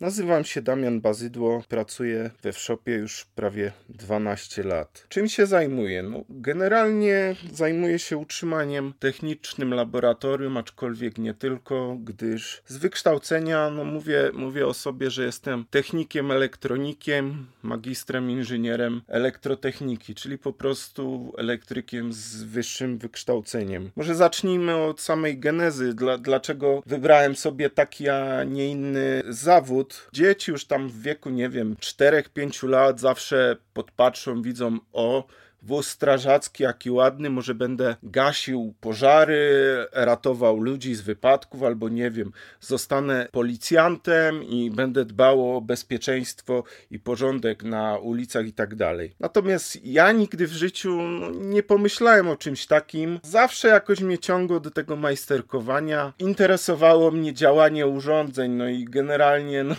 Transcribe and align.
Nazywam 0.00 0.44
się 0.44 0.62
Damian 0.62 1.00
Bazydło, 1.00 1.62
pracuję 1.68 2.30
we 2.42 2.52
Wszopie 2.52 2.92
już 2.94 3.24
prawie 3.24 3.72
12 3.88 4.62
lat. 4.62 5.06
Czym 5.08 5.28
się 5.28 5.46
zajmuję? 5.46 6.02
No, 6.02 6.24
generalnie 6.28 7.36
zajmuję 7.52 7.98
się 7.98 8.16
utrzymaniem 8.16 8.94
technicznym 8.98 9.74
laboratorium, 9.74 10.56
aczkolwiek 10.56 11.18
nie 11.18 11.34
tylko, 11.34 11.96
gdyż 12.04 12.62
z 12.66 12.76
wykształcenia 12.76 13.70
no, 13.70 13.84
mówię, 13.84 14.30
mówię 14.34 14.66
o 14.66 14.74
sobie, 14.74 15.10
że 15.10 15.24
jestem 15.24 15.64
technikiem, 15.70 16.30
elektronikiem, 16.30 17.46
magistrem, 17.62 18.30
inżynierem 18.30 19.02
elektrotechniki, 19.08 20.14
czyli 20.14 20.38
po 20.38 20.52
prostu 20.52 21.32
elektrykiem 21.38 22.12
z 22.12 22.42
wyższym 22.42 22.98
wykształceniem. 22.98 23.90
Może 23.96 24.14
zacznijmy 24.14 24.76
od 24.76 25.00
samej 25.00 25.38
genezy, 25.38 25.94
dla, 25.94 26.18
dlaczego 26.18 26.82
wybrałem 26.86 27.36
sobie 27.36 27.70
taki, 27.70 28.08
a 28.08 28.44
nie 28.44 28.68
inny 28.68 29.22
zawód 29.28 29.89
Dzieci 30.12 30.50
już 30.50 30.66
tam 30.66 30.88
w 30.88 31.02
wieku, 31.02 31.30
nie 31.30 31.48
wiem, 31.48 31.76
4-5 31.76 32.68
lat 32.68 33.00
zawsze 33.00 33.56
podpatrzą, 33.74 34.42
widzą, 34.42 34.78
o, 34.92 35.26
wóz 35.62 35.88
strażacki, 35.88 36.62
jaki 36.62 36.90
ładny, 36.90 37.30
może 37.30 37.54
będę 37.54 37.96
gasił 38.02 38.74
pożary, 38.80 39.50
ratował 39.92 40.60
ludzi 40.60 40.94
z 40.94 41.00
wypadków, 41.00 41.62
albo 41.62 41.88
nie 41.88 42.10
wiem, 42.10 42.32
zostanę 42.60 43.28
policjantem 43.32 44.44
i 44.44 44.70
będę 44.70 45.04
dbał 45.04 45.56
o 45.56 45.60
bezpieczeństwo 45.60 46.64
i 46.90 46.98
porządek 46.98 47.62
na 47.62 47.98
ulicach 47.98 48.46
i 48.46 48.52
tak 48.52 48.74
dalej. 48.74 49.14
Natomiast 49.20 49.84
ja 49.84 50.12
nigdy 50.12 50.46
w 50.46 50.52
życiu 50.52 51.02
no, 51.02 51.30
nie 51.30 51.62
pomyślałem 51.62 52.28
o 52.28 52.36
czymś 52.36 52.66
takim. 52.66 53.20
Zawsze 53.22 53.68
jakoś 53.68 54.00
mnie 54.00 54.18
ciągło 54.18 54.60
do 54.60 54.70
tego 54.70 54.96
majsterkowania. 54.96 56.12
Interesowało 56.18 57.10
mnie 57.10 57.34
działanie 57.34 57.86
urządzeń, 57.86 58.52
no 58.52 58.68
i 58.68 58.84
generalnie 58.84 59.64
no, 59.64 59.74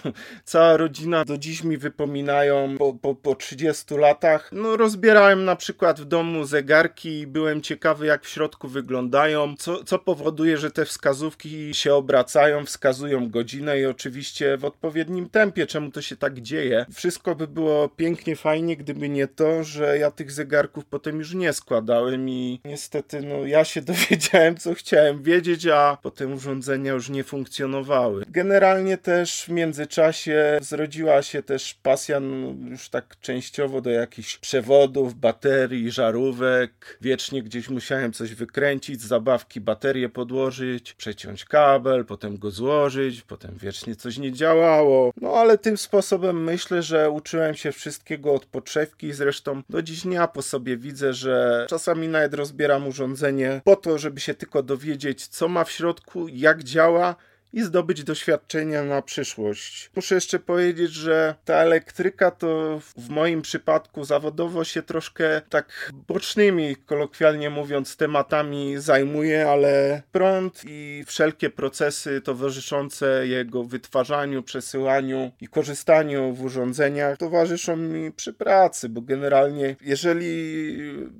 cała 0.46 0.78
rodzina 0.78 1.26
do 1.26 1.38
dziś 1.38 1.64
mi 1.64 1.78
wypominają 1.78 2.76
po, 2.78 2.94
po, 2.94 3.16
po 3.16 3.36
30 3.36 3.96
latach. 3.96 4.50
No 4.52 4.78
rozbierałem 4.78 5.46
na 5.46 5.56
przykład 5.56 5.71
przykład 5.72 6.02
w 6.02 6.06
domu 6.06 6.46
zegarki 6.46 7.20
i 7.20 7.28
byłem 7.28 7.62
ciekawy, 7.62 8.06
jak 8.06 8.24
w 8.24 8.30
środku 8.30 8.68
wyglądają, 8.68 9.56
co, 9.58 9.84
co 9.84 10.00
powoduje, 10.00 10.58
że 10.58 10.72
te 10.72 10.86
wskazówki 10.86 11.74
się 11.74 11.94
obracają, 11.94 12.66
wskazują 12.66 13.30
godzinę 13.30 13.80
i 13.80 13.86
oczywiście 13.86 14.58
w 14.58 14.66
odpowiednim 14.66 15.30
tempie, 15.30 15.68
czemu 15.68 15.92
to 15.92 16.02
się 16.02 16.16
tak 16.16 16.42
dzieje. 16.42 16.86
Wszystko 16.94 17.36
by 17.36 17.48
było 17.48 17.90
pięknie, 17.90 18.36
fajnie, 18.36 18.78
gdyby 18.78 19.10
nie 19.10 19.28
to, 19.28 19.64
że 19.64 19.98
ja 19.98 20.12
tych 20.12 20.32
zegarków 20.32 20.86
potem 20.86 21.20
już 21.20 21.34
nie 21.34 21.54
składałem 21.54 22.30
i 22.30 22.60
niestety, 22.66 23.22
no, 23.22 23.46
ja 23.46 23.64
się 23.66 23.82
dowiedziałem, 23.92 24.58
co 24.58 24.74
chciałem 24.74 25.24
wiedzieć, 25.24 25.68
a 25.68 25.98
potem 26.04 26.34
urządzenia 26.34 26.92
już 26.92 27.10
nie 27.10 27.24
funkcjonowały. 27.24 28.26
Generalnie 28.28 28.98
też 28.98 29.44
w 29.44 29.50
międzyczasie 29.50 30.60
zrodziła 30.62 31.22
się 31.22 31.44
też 31.44 31.74
pasja, 31.84 32.20
no, 32.20 32.70
już 32.70 32.90
tak 32.90 33.20
częściowo 33.22 33.82
do 33.82 33.90
jakichś 33.90 34.38
przewodów, 34.38 35.16
baterii, 35.16 35.61
baterii, 35.62 35.92
żarówek. 35.92 36.98
Wiecznie 37.02 37.44
gdzieś 37.44 37.70
musiałem 37.70 38.14
coś 38.14 38.36
wykręcić, 38.36 39.02
z 39.02 39.08
zabawki 39.08 39.62
baterię 39.62 40.10
podłożyć, 40.10 40.94
przeciąć 40.94 41.46
kabel, 41.46 42.06
potem 42.06 42.38
go 42.38 42.52
złożyć, 42.52 43.22
potem 43.22 43.52
wiecznie 43.58 43.96
coś 43.96 44.18
nie 44.18 44.32
działało. 44.32 45.12
No 45.22 45.34
ale 45.34 45.58
tym 45.58 45.78
sposobem 45.78 46.44
myślę, 46.44 46.84
że 46.84 47.10
uczyłem 47.10 47.56
się 47.56 47.72
wszystkiego 47.72 48.34
od 48.34 48.46
podszewki. 48.46 49.14
Zresztą 49.14 49.62
do 49.70 49.82
dziś 49.82 50.02
dnia 50.02 50.28
po 50.28 50.42
sobie 50.42 50.78
widzę, 50.78 51.14
że 51.14 51.66
czasami 51.70 52.08
nawet 52.08 52.34
rozbieram 52.34 52.88
urządzenie 52.88 53.62
po 53.66 53.76
to, 53.76 53.98
żeby 53.98 54.20
się 54.20 54.34
tylko 54.34 54.64
dowiedzieć, 54.64 55.28
co 55.28 55.48
ma 55.48 55.64
w 55.64 55.72
środku, 55.72 56.28
jak 56.28 56.64
działa 56.64 57.16
i 57.54 57.62
zdobyć 57.62 58.04
doświadczenia 58.04 58.84
na 58.84 59.02
przyszłość. 59.02 59.90
Muszę 59.96 60.16
jeszcze 60.16 60.40
powiedzieć, 60.40 60.92
że 60.92 61.36
ta 61.46 61.54
elektryka 61.54 62.32
to 62.32 62.80
w 62.98 63.10
moim 63.10 63.42
przypadku 63.42 64.04
zawodowo 64.04 64.64
się 64.64 64.82
troszkę 64.82 65.42
tak 65.50 65.92
bocznymi, 66.08 66.76
kolokwialnie 66.76 67.50
mówiąc, 67.50 67.98
tematami 67.98 68.78
zajmuje, 68.78 69.50
ale 69.50 70.02
prąd 70.12 70.62
i 70.66 71.04
wszelkie 71.08 71.50
procesy 71.50 72.22
towarzyszące 72.22 73.28
jego 73.28 73.64
wytwarzaniu, 73.64 74.44
przesyłaniu 74.44 75.32
i 75.42 75.48
korzystaniu 75.48 76.34
w 76.34 76.44
urządzeniach 76.44 77.18
towarzyszą 77.18 77.78
mi 77.78 78.12
przy 78.12 78.34
pracy, 78.34 78.90
bo 78.90 79.02
generalnie 79.02 79.76
jeżeli 79.82 80.32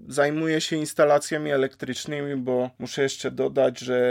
zajmuję 0.08 0.62
się 0.62 0.76
instalacjami 0.76 1.52
elektrycznymi, 1.52 2.36
bo 2.36 2.70
muszę 2.80 3.04
jeszcze 3.04 3.32
dodać, 3.32 3.80
że 3.80 4.02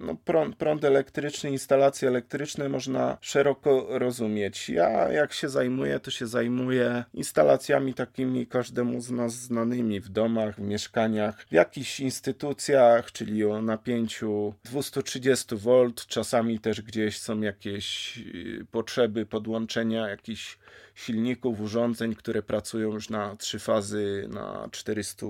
no 0.00 0.16
prąd, 0.24 0.56
prąd 0.56 0.84
elektryczny 0.84 1.50
instalacje 1.64 2.08
elektryczne 2.08 2.68
można 2.68 3.18
szeroko 3.20 3.86
rozumieć. 3.88 4.68
Ja 4.68 5.12
jak 5.12 5.32
się 5.32 5.48
zajmuję, 5.48 6.00
to 6.00 6.10
się 6.10 6.26
zajmuję 6.26 7.04
instalacjami 7.14 7.94
takimi 7.94 8.46
każdemu 8.46 9.00
z 9.00 9.10
nas 9.10 9.32
znanymi 9.32 10.00
w 10.00 10.08
domach, 10.08 10.56
w 10.56 10.60
mieszkaniach, 10.60 11.44
w 11.48 11.52
jakichś 11.52 12.00
instytucjach, 12.00 13.12
czyli 13.12 13.44
o 13.44 13.62
napięciu 13.62 14.54
230 14.64 15.56
V, 15.56 15.90
czasami 16.08 16.58
też 16.58 16.82
gdzieś 16.82 17.18
są 17.18 17.40
jakieś 17.40 18.18
y, 18.18 18.66
potrzeby 18.70 19.26
podłączenia 19.26 20.08
jakichś 20.08 20.58
silników, 20.94 21.60
urządzeń, 21.60 22.14
które 22.14 22.42
pracują 22.42 22.92
już 22.92 23.10
na 23.10 23.36
trzy 23.36 23.58
fazy, 23.58 24.28
na 24.30 24.68
400 24.72 25.26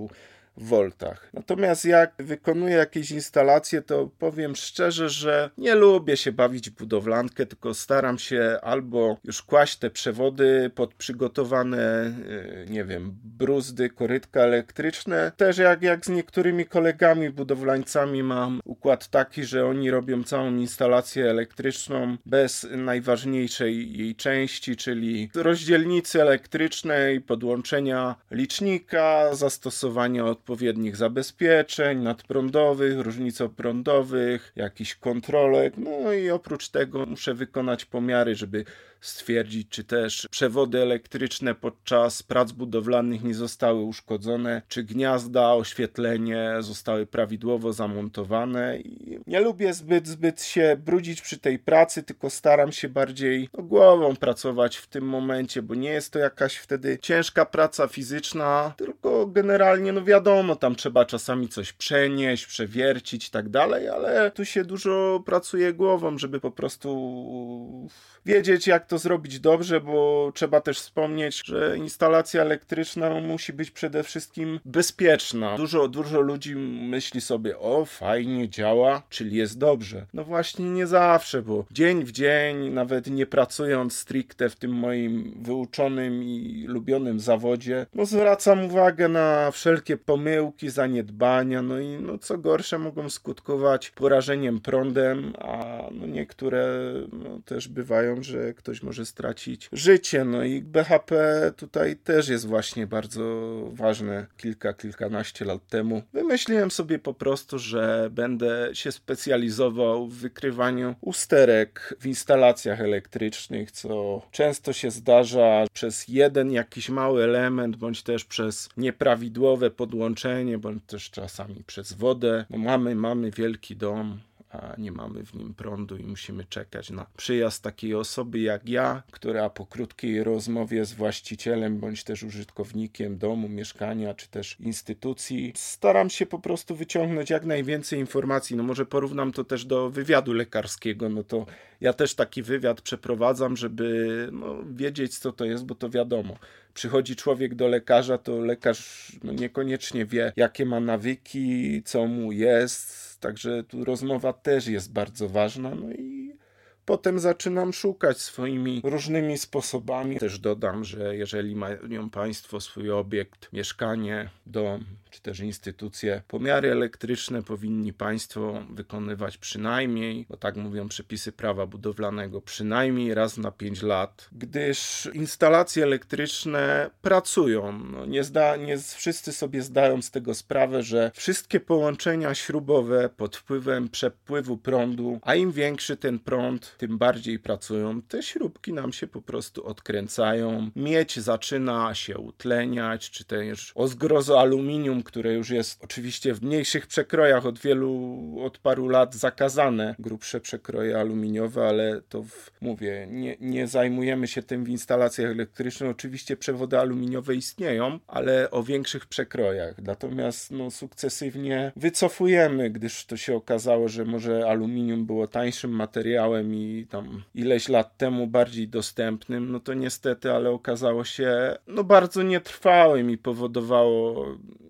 voltach. 0.56 1.31
Natomiast 1.32 1.84
jak 1.84 2.15
wykonuję 2.19 2.76
jakieś 2.76 3.10
instalacje, 3.10 3.82
to 3.82 4.10
powiem 4.19 4.56
szczerze, 4.56 5.09
że 5.09 5.50
nie 5.59 5.75
lubię 5.75 6.16
się 6.16 6.32
bawić 6.32 6.70
budowlankę, 6.70 7.47
tylko 7.47 7.75
staram 7.75 8.19
się 8.19 8.59
albo 8.62 9.16
już 9.25 9.43
kłaść 9.43 9.76
te 9.76 9.91
przewody 9.91 10.70
pod 10.75 10.94
przygotowane, 10.94 11.82
e, 11.82 12.66
nie 12.70 12.84
wiem, 12.84 13.14
bruzdy, 13.25 13.91
korytka 13.91 14.41
elektryczne. 14.41 15.32
Też 15.37 15.59
jak, 15.59 15.82
jak 15.82 16.06
z 16.06 16.09
niektórymi 16.09 16.66
kolegami 16.66 17.31
budowlańcami 17.31 18.22
mam 18.22 18.60
układ 18.64 19.09
taki, 19.09 19.44
że 19.44 19.66
oni 19.66 19.91
robią 19.91 20.25
całą 20.25 20.56
instalację 20.56 21.31
elektryczną 21.31 22.16
bez 22.26 22.66
najważniejszej 22.70 23.98
jej 23.98 24.16
części, 24.16 24.76
czyli 24.76 25.31
rozdzielnicy 25.34 26.22
elektrycznej, 26.22 27.20
podłączenia 27.20 28.14
licznika, 28.31 29.34
zastosowania 29.34 30.25
od 30.25 30.44
odpowiednich 30.44 30.97
zabezpieczeń 30.97 31.99
nadprądowych, 31.99 32.99
różnicoprądowych, 32.99 34.53
jakichś 34.56 34.94
kontrolek. 34.94 35.75
No 35.77 36.12
i 36.12 36.31
oprócz 36.31 36.69
tego 36.69 37.06
muszę 37.06 37.34
wykonać 37.34 37.84
pomiary, 37.84 38.34
żeby 38.34 38.65
stwierdzić, 39.04 39.69
czy 39.69 39.84
też 39.84 40.28
przewody 40.31 40.82
elektryczne 40.82 41.54
podczas 41.54 42.22
prac 42.22 42.53
budowlanych 42.53 43.25
nie 43.25 43.34
zostały 43.34 43.82
uszkodzone, 43.82 44.62
czy 44.69 44.82
gniazda, 44.84 45.54
oświetlenie 45.54 46.54
zostały 46.60 47.06
prawidłowo 47.06 47.72
zamontowane. 47.72 48.78
I 48.78 49.20
nie 49.26 49.41
lubię 49.41 49.75
zbyt, 49.75 50.09
zbyt 50.09 50.43
się 50.43 50.76
brudzić 50.84 51.22
przy 51.22 51.38
tej 51.38 51.59
pracy, 51.59 52.03
tylko 52.03 52.31
staram 52.31 52.72
się 52.72 52.88
bardziej 52.88 53.48
no, 53.53 53.62
głową 53.62 54.16
pracować 54.16 54.76
w 54.76 54.87
tym 54.87 55.04
momencie, 55.04 55.62
bo 55.62 55.75
nie 55.75 55.91
jest 55.91 56.12
to 56.12 56.19
jakaś 56.19 56.56
wtedy 56.56 56.98
ciężka 56.98 57.47
praca 57.47 57.88
fizyczna, 57.88 58.75
tylko 58.76 59.26
generalnie, 59.26 59.93
no 59.93 60.04
wiadomo, 60.04 60.56
tam 60.56 60.75
trzeba 60.75 61.04
czasami 61.04 61.48
coś 61.48 61.72
przenieść, 61.72 62.47
przewiercić 62.47 63.28
i 63.28 63.31
tak 63.31 63.48
dalej, 63.48 63.88
ale 63.88 64.31
tu 64.31 64.44
się 64.44 64.64
dużo 64.64 65.22
pracuje 65.26 65.72
głową, 65.72 66.19
żeby 66.19 66.41
po 66.41 66.50
prostu 66.50 67.88
wiedzieć, 68.26 68.66
jak 68.66 68.87
to 68.87 68.94
zrobić 68.99 69.41
dobrze, 69.41 69.81
bo 69.81 70.31
trzeba 70.34 70.60
też 70.60 70.78
wspomnieć, 70.78 71.43
że 71.44 71.78
instalacja 71.78 72.43
elektryczna 72.43 73.21
musi 73.21 73.53
być 73.53 73.71
przede 73.71 74.03
wszystkim 74.03 74.60
bezpieczna. 74.65 75.56
Dużo, 75.56 75.88
dużo 75.88 76.21
ludzi 76.21 76.56
myśli 76.56 77.21
sobie, 77.21 77.59
o 77.59 77.84
fajnie 77.84 78.49
działa, 78.49 79.03
czyli 79.09 79.37
jest 79.37 79.59
dobrze. 79.59 80.06
No 80.15 80.25
właśnie 80.25 80.71
nie 80.71 80.87
zawsze, 80.87 81.43
bo 81.43 81.65
dzień 81.71 82.05
w 82.05 82.12
dzień, 82.12 82.71
nawet 82.71 83.06
nie 83.06 83.27
pracując 83.27 83.97
stricte 83.97 84.49
w 84.49 84.56
tym 84.56 84.71
moim 84.71 85.35
wyuczonym 85.43 86.23
i 86.23 86.64
lubionym 86.69 87.20
zawodzie, 87.20 87.87
no 87.94 88.06
zwracam 88.06 88.64
uwagę 88.64 89.08
na 89.08 89.50
wszelkie 89.50 89.97
pomyłki, 89.97 90.70
zaniedbania, 90.70 91.62
no 91.62 91.81
i 91.81 91.88
no 92.00 92.19
co 92.19 92.38
gorsze 92.38 92.79
mogą 92.79 93.11
skutkować 93.11 93.90
porażeniem 93.90 94.61
prądem, 94.61 95.32
a 95.38 95.82
no 95.93 96.06
niektóre 96.06 96.69
no, 97.12 97.40
też 97.44 97.69
bywają 97.69 98.23
że 98.23 98.55
ktoś 98.55 98.74
może 98.82 99.06
stracić 99.06 99.69
życie. 99.73 100.25
No 100.25 100.44
i 100.44 100.62
BHP 100.62 101.15
tutaj 101.56 101.97
też 101.97 102.29
jest 102.29 102.47
właśnie 102.47 102.87
bardzo 102.87 103.25
ważne. 103.73 104.26
Kilka, 104.37 104.75
kilkanaście 104.75 105.44
lat 105.44 105.69
temu 105.69 106.03
wymyśliłem 106.12 106.71
sobie 106.71 106.99
po 106.99 107.15
prostu, 107.15 107.59
że 107.59 108.09
będę 108.12 108.71
się 108.73 108.93
specjalizował 108.93 110.09
w 110.09 110.15
wykrywaniu 110.15 110.94
usterek 111.00 111.94
w 112.00 112.06
instalacjach 112.06 112.81
elektrycznych, 112.81 113.71
co 113.71 114.23
często 114.31 114.73
się 114.73 114.91
zdarza 114.91 115.65
przez 115.73 116.09
jeden 116.09 116.53
jakiś 116.53 116.88
mały 116.88 117.25
element, 117.25 117.76
bądź 117.76 118.03
też 118.03 118.25
przez 118.25 118.69
nieprawidłowe 118.76 119.71
podłączenie, 119.71 120.59
bądź 120.59 120.82
też 120.87 121.11
czasami 121.11 121.65
przez 121.67 121.93
wodę. 121.93 122.44
No 122.50 122.59
mamy, 122.59 122.94
mamy 122.94 123.31
wielki 123.31 123.76
dom, 123.76 124.21
a 124.54 124.74
nie 124.78 124.92
mamy 124.92 125.24
w 125.24 125.34
nim 125.34 125.54
prądu 125.54 125.96
i 125.96 126.04
musimy 126.04 126.44
czekać 126.44 126.90
na 126.90 127.06
przyjazd 127.16 127.62
takiej 127.62 127.94
osoby 127.94 128.38
jak 128.38 128.68
ja, 128.68 129.02
która 129.10 129.50
po 129.50 129.66
krótkiej 129.66 130.24
rozmowie 130.24 130.84
z 130.84 130.92
właścicielem 130.92 131.78
bądź 131.78 132.04
też 132.04 132.22
użytkownikiem 132.22 133.18
domu, 133.18 133.48
mieszkania 133.48 134.14
czy 134.14 134.28
też 134.28 134.56
instytucji 134.60 135.52
staram 135.56 136.10
się 136.10 136.26
po 136.26 136.38
prostu 136.38 136.76
wyciągnąć 136.76 137.30
jak 137.30 137.44
najwięcej 137.44 137.98
informacji. 137.98 138.56
No 138.56 138.62
może 138.62 138.86
porównam 138.86 139.32
to 139.32 139.44
też 139.44 139.64
do 139.64 139.90
wywiadu 139.90 140.32
lekarskiego, 140.32 141.08
no 141.08 141.22
to 141.22 141.46
ja 141.80 141.92
też 141.92 142.14
taki 142.14 142.42
wywiad 142.42 142.80
przeprowadzam, 142.80 143.56
żeby 143.56 144.28
no, 144.32 144.56
wiedzieć 144.72 145.18
co 145.18 145.32
to 145.32 145.44
jest, 145.44 145.64
bo 145.64 145.74
to 145.74 145.90
wiadomo 145.90 146.36
przychodzi 146.74 147.16
człowiek 147.16 147.54
do 147.54 147.68
lekarza, 147.68 148.18
to 148.18 148.38
lekarz 148.38 149.12
no, 149.24 149.32
niekoniecznie 149.32 150.06
wie, 150.06 150.32
jakie 150.36 150.66
ma 150.66 150.80
nawyki, 150.80 151.82
co 151.84 152.06
mu 152.06 152.32
jest. 152.32 153.03
Także 153.25 153.65
tu 153.65 153.85
rozmowa 153.85 154.32
też 154.32 154.67
jest 154.67 154.93
bardzo 154.93 155.29
ważna. 155.29 155.75
No 155.75 155.93
i 155.93 156.37
potem 156.85 157.19
zaczynam 157.19 157.73
szukać 157.73 158.21
swoimi 158.21 158.81
różnymi 158.85 159.38
sposobami. 159.38 160.19
Też 160.19 160.38
dodam, 160.38 160.85
że 160.85 161.17
jeżeli 161.17 161.56
mają 161.56 162.11
Państwo 162.11 162.61
swój 162.61 162.91
obiekt, 162.91 163.53
mieszkanie, 163.53 164.31
dom, 164.47 164.85
czy 165.14 165.22
też 165.22 165.40
instytucje, 165.40 166.22
pomiary 166.28 166.72
elektryczne 166.72 167.43
powinni 167.43 167.93
Państwo 167.93 168.62
wykonywać 168.70 169.38
przynajmniej, 169.38 170.26
bo 170.28 170.37
tak 170.37 170.56
mówią 170.56 170.88
przepisy 170.88 171.32
prawa 171.32 171.66
budowlanego, 171.66 172.40
przynajmniej 172.40 173.14
raz 173.14 173.37
na 173.37 173.50
5 173.50 173.82
lat, 173.82 174.28
gdyż 174.32 175.08
instalacje 175.12 175.82
elektryczne 175.82 176.90
pracują. 177.02 177.78
No 177.78 178.06
nie, 178.06 178.25
zda, 178.25 178.56
nie 178.56 178.78
wszyscy 178.78 179.32
sobie 179.32 179.62
zdają 179.62 180.02
z 180.02 180.11
tego 180.11 180.34
sprawę, 180.34 180.82
że 180.82 181.11
wszystkie 181.14 181.61
połączenia 181.61 182.34
śrubowe 182.34 183.08
pod 183.08 183.37
wpływem 183.37 183.88
przepływu 183.88 184.56
prądu, 184.56 185.19
a 185.22 185.34
im 185.34 185.52
większy 185.52 185.96
ten 185.96 186.19
prąd, 186.19 186.75
tym 186.78 186.99
bardziej 186.99 187.38
pracują, 187.38 188.02
te 188.02 188.22
śrubki 188.22 188.72
nam 188.72 188.93
się 188.93 189.06
po 189.06 189.22
prostu 189.22 189.66
odkręcają. 189.66 190.70
Miedź 190.76 191.20
zaczyna 191.20 191.94
się 191.94 192.19
utleniać, 192.19 193.11
czy 193.11 193.25
też 193.25 193.72
o 193.75 193.88
zgrozo 193.88 194.40
aluminium, 194.40 195.02
które 195.04 195.34
już 195.34 195.50
jest 195.50 195.84
oczywiście 195.84 196.34
w 196.34 196.42
mniejszych 196.42 196.86
przekrojach 196.86 197.46
od 197.46 197.58
wielu, 197.58 198.24
od 198.44 198.58
paru 198.58 198.88
lat 198.88 199.14
zakazane, 199.14 199.94
grubsze 199.98 200.40
przekroje 200.40 201.00
aluminiowe, 201.00 201.68
ale 201.68 202.00
to 202.08 202.22
w, 202.22 202.50
mówię, 202.60 203.06
nie, 203.10 203.36
nie 203.40 203.66
zajmujemy 203.66 204.26
się 204.28 204.42
tym 204.42 204.64
w 204.64 204.68
instalacjach 204.68 205.30
elektrycznych. 205.30 205.90
Oczywiście 205.90 206.36
przewody 206.36 206.78
aluminiowe 206.78 207.34
istnieją, 207.34 207.98
ale 208.06 208.50
o 208.50 208.62
większych 208.62 209.06
przekrojach. 209.06 209.78
Natomiast 209.78 210.50
no, 210.50 210.70
sukcesywnie 210.70 211.72
wycofujemy, 211.76 212.70
gdyż 212.70 213.06
to 213.06 213.16
się 213.16 213.36
okazało, 213.36 213.88
że 213.88 214.04
może 214.04 214.48
aluminium 214.48 215.06
było 215.06 215.26
tańszym 215.26 215.70
materiałem 215.70 216.54
i 216.54 216.86
tam 216.90 217.22
ileś 217.34 217.68
lat 217.68 217.96
temu 217.96 218.26
bardziej 218.26 218.68
dostępnym, 218.68 219.52
no 219.52 219.60
to 219.60 219.74
niestety, 219.74 220.32
ale 220.32 220.50
okazało 220.50 221.04
się 221.04 221.56
no 221.66 221.84
bardzo 221.84 222.22
nietrwałym 222.22 223.10
i 223.10 223.18
powodowało 223.18 224.26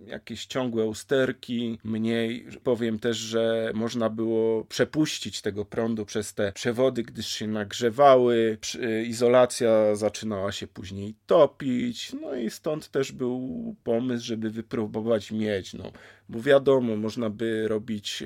jakieś 0.06 0.47
ciągłe 0.47 0.87
usterki, 0.87 1.79
mniej. 1.85 2.47
Powiem 2.62 2.99
też, 2.99 3.17
że 3.17 3.71
można 3.75 4.11
było 4.11 4.65
przepuścić 4.65 5.43
tego 5.43 5.65
prądu 5.65 6.06
przez 6.06 6.35
te 6.35 6.53
przewody, 6.53 7.03
gdyż 7.03 7.27
się 7.27 7.47
nagrzewały, 7.47 8.59
izolacja 9.06 9.95
zaczynała 9.95 10.53
się 10.53 10.67
później 10.67 11.15
topić, 11.27 12.12
no 12.12 12.35
i 12.35 12.51
stąd 12.51 12.89
też 12.89 13.12
był 13.12 13.75
pomysł, 13.85 14.25
żeby 14.27 14.51
wypróbować 14.51 15.31
miedź. 15.33 15.75
No, 15.75 15.93
bo 16.29 16.41
wiadomo, 16.41 16.97
można 16.97 17.31
by 17.31 17.69
robić 17.69 18.25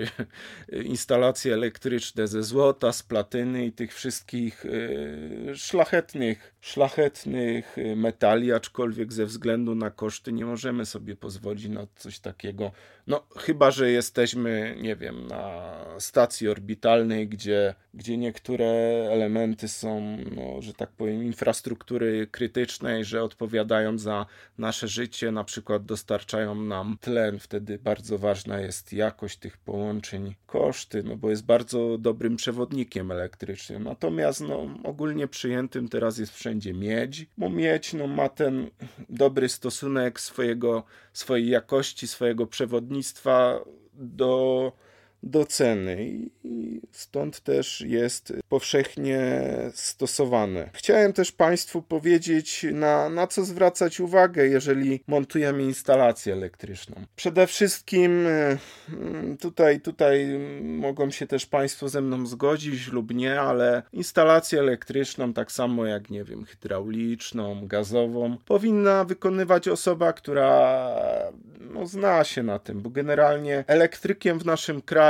instalacje 0.84 1.54
elektryczne 1.54 2.28
ze 2.28 2.42
złota, 2.42 2.92
z 2.92 3.02
platyny 3.02 3.66
i 3.66 3.72
tych 3.72 3.94
wszystkich 3.94 4.66
e, 4.66 5.56
szlachetnych, 5.56 6.54
szlachetnych 6.60 7.76
metali, 7.96 8.52
aczkolwiek 8.52 9.12
ze 9.12 9.26
względu 9.26 9.74
na 9.74 9.90
koszty 9.90 10.32
nie 10.32 10.44
możemy 10.44 10.86
sobie 10.86 11.16
pozwolić 11.16 11.68
na 11.68 11.86
coś 11.96 12.18
takiego. 12.18 12.72
No, 13.08 13.26
chyba, 13.36 13.70
że 13.70 13.90
jesteśmy, 13.90 14.76
nie 14.80 14.96
wiem, 14.96 15.26
na 15.26 15.74
stacji 15.98 16.48
orbitalnej, 16.48 17.28
gdzie, 17.28 17.74
gdzie 17.94 18.16
niektóre 18.16 18.66
elementy 19.12 19.68
są, 19.68 20.18
no, 20.36 20.62
że 20.62 20.74
tak 20.74 20.90
powiem, 20.90 21.24
infrastruktury 21.24 22.26
krytycznej, 22.26 23.04
że 23.04 23.22
odpowiadają 23.22 23.98
za 23.98 24.26
nasze 24.58 24.88
życie, 24.88 25.32
na 25.32 25.44
przykład 25.44 25.84
dostarczają 25.84 26.54
nam 26.54 26.98
tlen, 27.00 27.38
wtedy 27.38 27.78
bardzo 27.78 28.18
ważna 28.18 28.60
jest 28.60 28.92
jakość 28.92 29.38
tych 29.38 29.56
połączeń, 29.56 30.34
koszty, 30.46 31.02
no 31.02 31.16
bo 31.16 31.30
jest 31.30 31.44
bardzo 31.44 31.98
dobrym 31.98 32.36
przewodnikiem 32.36 33.10
elektrycznym. 33.10 33.82
Natomiast 33.84 34.40
no, 34.40 34.68
ogólnie 34.84 35.28
przyjętym 35.28 35.88
teraz 35.88 36.18
jest 36.18 36.34
wszędzie 36.34 36.74
miedź, 36.74 37.26
bo 37.38 37.50
miedź 37.50 37.92
no, 37.92 38.06
ma 38.06 38.28
ten 38.28 38.70
dobry 39.08 39.48
stosunek 39.48 40.20
swojego, 40.20 40.84
swojej 41.12 41.48
jakości, 41.48 42.06
swojego 42.08 42.46
przewodnictwa 42.98 43.60
do 43.94 44.72
do 45.22 45.46
ceny 45.46 46.10
i 46.44 46.80
stąd 46.92 47.40
też 47.40 47.80
jest 47.80 48.32
powszechnie 48.48 49.42
stosowane. 49.74 50.70
Chciałem 50.72 51.12
też 51.12 51.32
Państwu 51.32 51.82
powiedzieć, 51.82 52.66
na, 52.72 53.08
na 53.08 53.26
co 53.26 53.44
zwracać 53.44 54.00
uwagę, 54.00 54.46
jeżeli 54.46 55.00
montujemy 55.06 55.62
instalację 55.62 56.32
elektryczną. 56.32 56.96
Przede 57.16 57.46
wszystkim 57.46 58.26
mm, 58.26 59.36
tutaj, 59.40 59.80
tutaj 59.80 60.38
mogą 60.62 61.10
się 61.10 61.26
też 61.26 61.46
Państwo 61.46 61.88
ze 61.88 62.00
mną 62.00 62.26
zgodzić 62.26 62.88
lub 62.88 63.14
nie, 63.14 63.40
ale 63.40 63.82
instalację 63.92 64.58
elektryczną, 64.58 65.32
tak 65.32 65.52
samo 65.52 65.86
jak, 65.86 66.10
nie 66.10 66.24
wiem, 66.24 66.44
hydrauliczną, 66.44 67.66
gazową, 67.66 68.36
powinna 68.46 69.04
wykonywać 69.04 69.68
osoba, 69.68 70.12
która 70.12 70.78
no, 71.60 71.86
zna 71.86 72.24
się 72.24 72.42
na 72.42 72.58
tym, 72.58 72.82
bo 72.82 72.90
generalnie 72.90 73.64
elektrykiem 73.66 74.38
w 74.38 74.46
naszym 74.46 74.82
kraju 74.82 75.07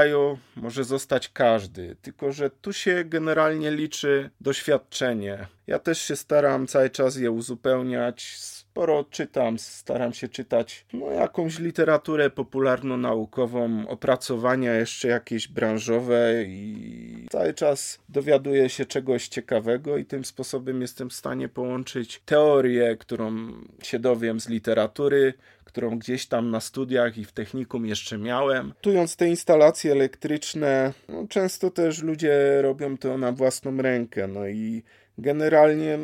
może 0.57 0.85
zostać 0.85 1.29
każdy, 1.29 1.97
tylko 2.03 2.33
że 2.33 2.51
tu 2.51 2.73
się 2.73 3.05
generalnie 3.05 3.71
liczy 3.71 4.31
doświadczenie. 4.41 5.47
Ja 5.67 5.79
też 5.79 6.03
się 6.03 6.17
staram 6.17 6.67
cały 6.67 6.91
czas 6.91 7.17
je 7.17 7.31
uzupełniać 7.31 8.37
sporo 8.79 9.05
czytam, 9.05 9.59
staram 9.59 10.13
się 10.13 10.29
czytać 10.29 10.87
no, 10.93 11.11
jakąś 11.11 11.59
literaturę 11.59 12.31
popularno-naukową, 12.31 13.89
opracowania 13.89 14.75
jeszcze 14.75 15.09
jakieś 15.09 15.49
branżowe 15.49 16.45
i 16.45 17.27
cały 17.31 17.55
czas 17.55 17.99
dowiaduję 18.09 18.69
się 18.69 18.87
czegoś 18.87 19.29
ciekawego 19.29 19.97
i 19.97 20.05
tym 20.05 20.25
sposobem 20.25 20.81
jestem 20.81 21.11
w 21.11 21.15
stanie 21.15 21.49
połączyć 21.49 22.23
teorię, 22.25 22.97
którą 22.97 23.53
się 23.83 23.99
dowiem 23.99 24.41
z 24.41 24.49
literatury, 24.49 25.35
którą 25.79 25.99
gdzieś 25.99 26.27
tam 26.27 26.51
na 26.51 26.61
studiach 26.61 27.19
i 27.19 27.25
w 27.25 27.33
technikum 27.33 27.87
jeszcze 27.87 28.19
miałem. 28.19 28.73
Tując 28.81 29.17
te 29.17 29.29
instalacje 29.29 29.93
elektryczne, 29.93 30.93
no, 31.09 31.27
często 31.29 31.71
też 31.71 32.03
ludzie 32.03 32.63
robią 32.63 32.99
to 32.99 33.19
na 33.19 33.33
własną 33.33 33.77
rękę, 33.77 34.29
no 34.29 34.49
i 34.49 34.83
generalnie 35.19 35.99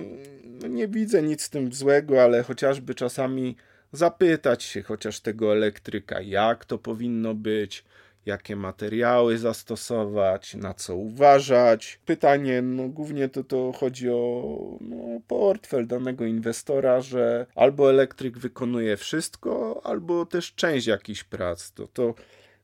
no, 0.44 0.68
nie 0.68 0.88
widzę 0.88 1.22
nic 1.22 1.42
z 1.42 1.50
tym 1.50 1.72
złego, 1.72 2.22
ale 2.22 2.42
chociażby 2.42 2.94
czasami 2.94 3.56
zapytać 3.92 4.62
się 4.62 4.82
chociaż 4.82 5.20
tego 5.20 5.52
elektryka, 5.52 6.20
jak 6.20 6.64
to 6.64 6.78
powinno 6.78 7.34
być, 7.34 7.84
jakie 8.26 8.56
materiały 8.56 9.38
zastosować, 9.38 10.54
na 10.54 10.74
co 10.74 10.96
uważać. 10.96 12.00
Pytanie, 12.06 12.62
no 12.62 12.88
głównie 12.88 13.28
to, 13.28 13.44
to 13.44 13.72
chodzi 13.72 14.10
o 14.10 14.78
no, 14.80 15.20
portfel 15.28 15.86
danego 15.86 16.24
inwestora, 16.24 17.00
że 17.00 17.46
albo 17.54 17.90
elektryk 17.90 18.38
wykonuje 18.38 18.96
wszystko, 18.96 19.80
albo 19.84 20.26
też 20.26 20.54
część 20.54 20.86
jakichś 20.86 21.24
prac. 21.24 21.72
To, 21.72 21.86
to 21.88 22.14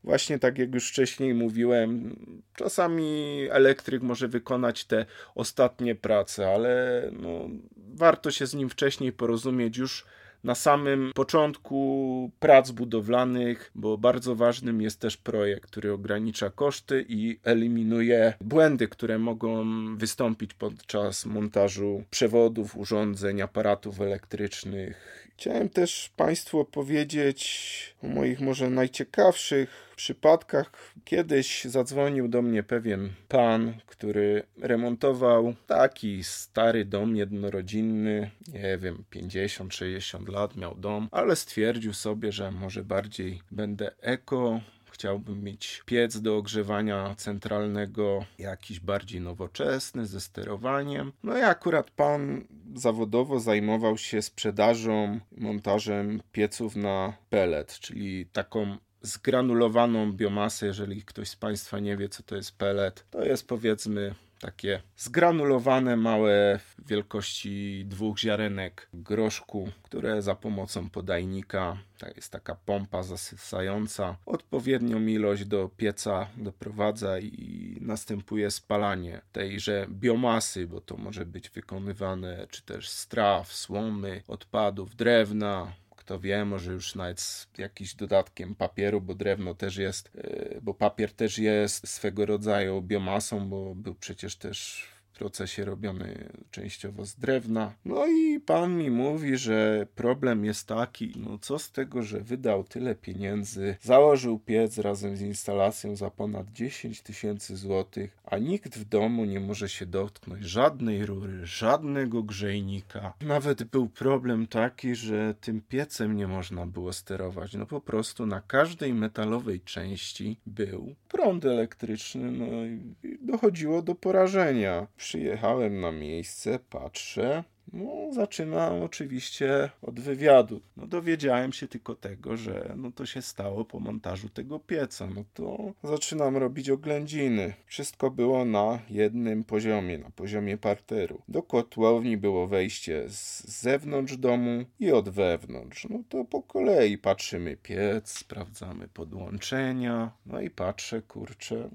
właśnie 0.05 0.39
tak 0.39 0.59
jak 0.59 0.75
już 0.75 0.91
wcześniej 0.91 1.35
mówiłem, 1.35 2.17
czasami 2.55 3.39
elektryk 3.51 4.03
może 4.03 4.29
wykonać 4.29 4.85
te 4.85 5.07
ostatnie 5.35 5.95
prace, 5.95 6.55
ale 6.55 7.03
no, 7.13 7.49
warto 7.95 8.31
się 8.31 8.47
z 8.47 8.55
nim 8.55 8.69
wcześniej 8.69 9.13
porozumieć 9.13 9.77
już 9.77 10.07
na 10.45 10.55
samym 10.55 11.13
początku 11.15 12.31
prac 12.41 12.71
budowlanych, 12.71 13.71
bo 13.75 13.99
bardzo 13.99 14.35
ważnym 14.35 14.81
jest 14.81 15.01
też 15.01 15.17
projekt, 15.17 15.71
który 15.71 15.93
ogranicza 15.93 16.51
koszty 16.51 17.05
i 17.09 17.39
eliminuje 17.45 18.35
błędy, 18.41 18.89
które 18.89 19.19
mogą 19.19 19.65
wystąpić 19.97 20.55
podczas 20.55 21.27
montażu 21.27 22.05
przewodów, 22.11 22.77
urządzeń, 22.77 23.43
aparatów 23.43 24.01
elektrycznych. 24.01 25.30
Chciałem 25.41 25.69
też 25.69 26.11
Państwu 26.17 26.61
opowiedzieć 26.61 27.95
o 28.03 28.07
moich 28.07 28.41
może 28.41 28.71
najciekawszych 28.71 29.93
przypadkach. 29.97 30.73
Kiedyś 31.05 31.65
zadzwonił 31.65 32.29
do 32.29 32.43
mnie 32.43 32.63
pewien 32.63 33.13
pan, 33.29 33.75
który 33.87 34.43
remontował 34.59 35.55
taki 35.67 36.25
stary 36.25 36.85
dom 36.85 37.17
jednorodzinny, 37.17 38.31
nie 38.53 38.79
wiem, 38.79 39.05
50-60 39.13 40.29
lat 40.29 40.57
miał 40.57 40.75
dom, 40.75 41.09
ale 41.11 41.37
stwierdził 41.37 41.93
sobie, 41.93 42.33
że 42.33 42.51
może 42.51 42.85
bardziej 42.85 43.43
będę 43.51 43.91
eko 44.01 44.61
chciałbym 45.01 45.45
mieć 45.45 45.83
piec 45.87 46.21
do 46.21 46.37
ogrzewania 46.37 47.15
centralnego, 47.15 48.25
jakiś 48.39 48.81
bardziej 48.81 49.21
nowoczesny, 49.21 50.07
ze 50.07 50.21
sterowaniem. 50.21 51.13
No 51.23 51.39
i 51.39 51.41
akurat 51.41 51.91
pan 51.91 52.45
zawodowo 52.75 53.41
zajmował 53.41 53.99
się 53.99 54.23
sprzedażą, 54.23 55.21
montażem 55.37 56.23
pieców 56.33 56.77
na 56.77 57.13
pellet, 57.31 57.79
czyli 57.79 58.27
taką 58.27 58.77
zgranulowaną 59.03 60.13
biomasę, 60.13 60.67
jeżeli 60.67 61.03
ktoś 61.03 61.29
z 61.29 61.37
Państwa 61.37 61.79
nie 61.79 61.97
wie, 61.97 62.09
co 62.09 62.23
to 62.23 62.37
jest 62.37 62.59
pellet, 62.59 63.05
to 63.11 63.25
jest 63.25 63.49
powiedzmy 63.49 64.15
takie 64.41 64.83
zgranulowane 64.97 65.97
małe 65.97 66.61
wielkości 66.87 67.85
dwóch 67.87 68.19
ziarenek 68.19 68.89
groszku, 68.95 69.69
które 69.83 70.23
za 70.23 70.35
pomocą 70.35 70.91
podajnika, 70.91 71.77
to 71.99 72.07
jest 72.17 72.33
taka 72.33 72.55
pompa 72.55 73.03
zasysająca, 73.03 74.17
odpowiednią 74.27 75.07
ilość 75.07 75.45
do 75.45 75.71
pieca 75.77 76.29
doprowadza 76.37 77.19
i 77.19 77.79
następuje 77.81 78.51
spalanie 78.51 79.21
tejże 79.33 79.87
biomasy, 79.91 80.67
bo 80.67 80.81
to 80.81 80.97
może 80.97 81.27
być 81.27 81.51
wykonywane 81.51 82.47
czy 82.51 82.63
też 82.63 82.89
z 82.89 83.09
traw, 83.09 83.53
słomy, 83.53 84.23
odpadów, 84.29 84.97
drewna, 84.97 85.73
kto 86.11 86.21
wie, 86.21 86.45
może 86.45 86.73
już 86.73 86.95
nawet 86.95 87.21
z 87.21 87.49
jakimś 87.59 87.95
dodatkiem 87.95 88.55
papieru, 88.55 89.01
bo 89.01 89.15
drewno 89.15 89.55
też 89.55 89.77
jest, 89.77 90.11
e, 90.17 90.61
bo 90.63 90.75
papier 90.75 91.13
też 91.13 91.39
jest 91.39 91.89
swego 91.89 92.27
rodzaju 92.27 92.83
biomasą, 92.83 93.49
bo 93.49 93.75
był 93.75 93.95
przecież 93.95 94.37
też 94.37 94.89
procesie 95.21 95.65
robiony 95.65 96.29
częściowo 96.51 97.07
z 97.07 97.15
drewna. 97.17 97.73
No 97.85 98.07
i 98.07 98.41
pan 98.41 98.77
mi 98.77 98.91
mówi, 98.91 99.37
że 99.37 99.87
problem 99.95 100.45
jest 100.45 100.67
taki, 100.67 101.13
no 101.17 101.39
co 101.39 101.59
z 101.59 101.73
tego, 101.73 102.03
że 102.03 102.21
wydał 102.21 102.65
tyle 102.65 102.95
pieniędzy, 102.95 103.77
założył 103.81 104.39
piec 104.39 104.79
razem 104.79 105.17
z 105.17 105.21
instalacją 105.21 105.97
za 105.97 106.11
ponad 106.11 106.53
10 106.53 107.03
tysięcy 107.03 107.57
złotych, 107.57 108.19
a 108.25 108.39
nikt 108.39 108.79
w 108.79 108.85
domu 108.85 109.25
nie 109.25 109.41
może 109.41 109.69
się 109.69 109.87
dotknąć 109.87 110.45
żadnej 110.45 111.07
rury, 111.07 111.47
żadnego 111.47 112.23
grzejnika. 112.23 113.13
Nawet 113.21 113.65
był 113.65 113.89
problem 113.89 114.47
taki, 114.47 114.95
że 114.95 115.35
tym 115.41 115.61
piecem 115.61 116.17
nie 116.17 116.27
można 116.27 116.67
było 116.67 116.93
sterować. 116.93 117.55
No 117.55 117.67
po 117.67 117.81
prostu 117.81 118.27
na 118.27 118.41
każdej 118.41 118.95
metalowej 118.95 119.61
części 119.61 120.41
był 120.47 120.95
prąd 121.09 121.45
elektryczny, 121.45 122.33
no 122.33 122.47
i 122.65 122.95
dochodziło 123.21 123.83
do 123.83 123.95
porażenia. 123.95 124.87
Przyjechałem 125.11 125.81
na 125.81 125.93
miejsce, 125.93 126.59
patrzę, 126.59 127.45
no, 127.73 128.13
zaczynam 128.13 128.83
oczywiście 128.83 129.71
od 129.83 130.01
wywiadu. 130.01 130.61
No, 130.77 130.87
dowiedziałem 130.87 131.53
się 131.53 131.69
tylko 131.69 131.95
tego, 131.95 132.37
że 132.37 132.75
no, 132.77 132.93
to 132.93 133.07
się 133.07 133.23
stało 133.23 133.65
po 133.65 133.81
montażu 133.81 134.29
tego 134.29 134.59
pieca. 134.59 135.07
No 135.15 135.25
to 135.35 135.73
zaczynam 135.85 136.37
robić 136.37 136.71
oględziny. 136.71 137.55
Wszystko 137.67 138.11
było 138.11 138.45
na 138.45 138.79
jednym 138.91 139.45
poziomie, 139.45 139.99
na 139.99 140.11
poziomie 140.11 140.59
parteru. 140.59 141.23
Do 141.29 141.43
kotłowni 141.43 142.17
było 142.17 142.47
wejście 142.47 143.09
z 143.09 143.45
zewnątrz 143.63 144.17
domu 144.17 144.65
i 144.81 144.93
od 144.93 145.09
wewnątrz. 145.09 145.87
No 145.91 146.03
to 146.09 146.25
po 146.25 146.43
kolei 146.43 146.99
patrzymy 146.99 147.57
piec, 147.57 148.11
sprawdzamy 148.11 148.89
podłączenia. 148.89 150.11
No 150.27 150.41
i 150.41 150.51
patrzę, 150.51 151.03
kurczę, 151.03 151.71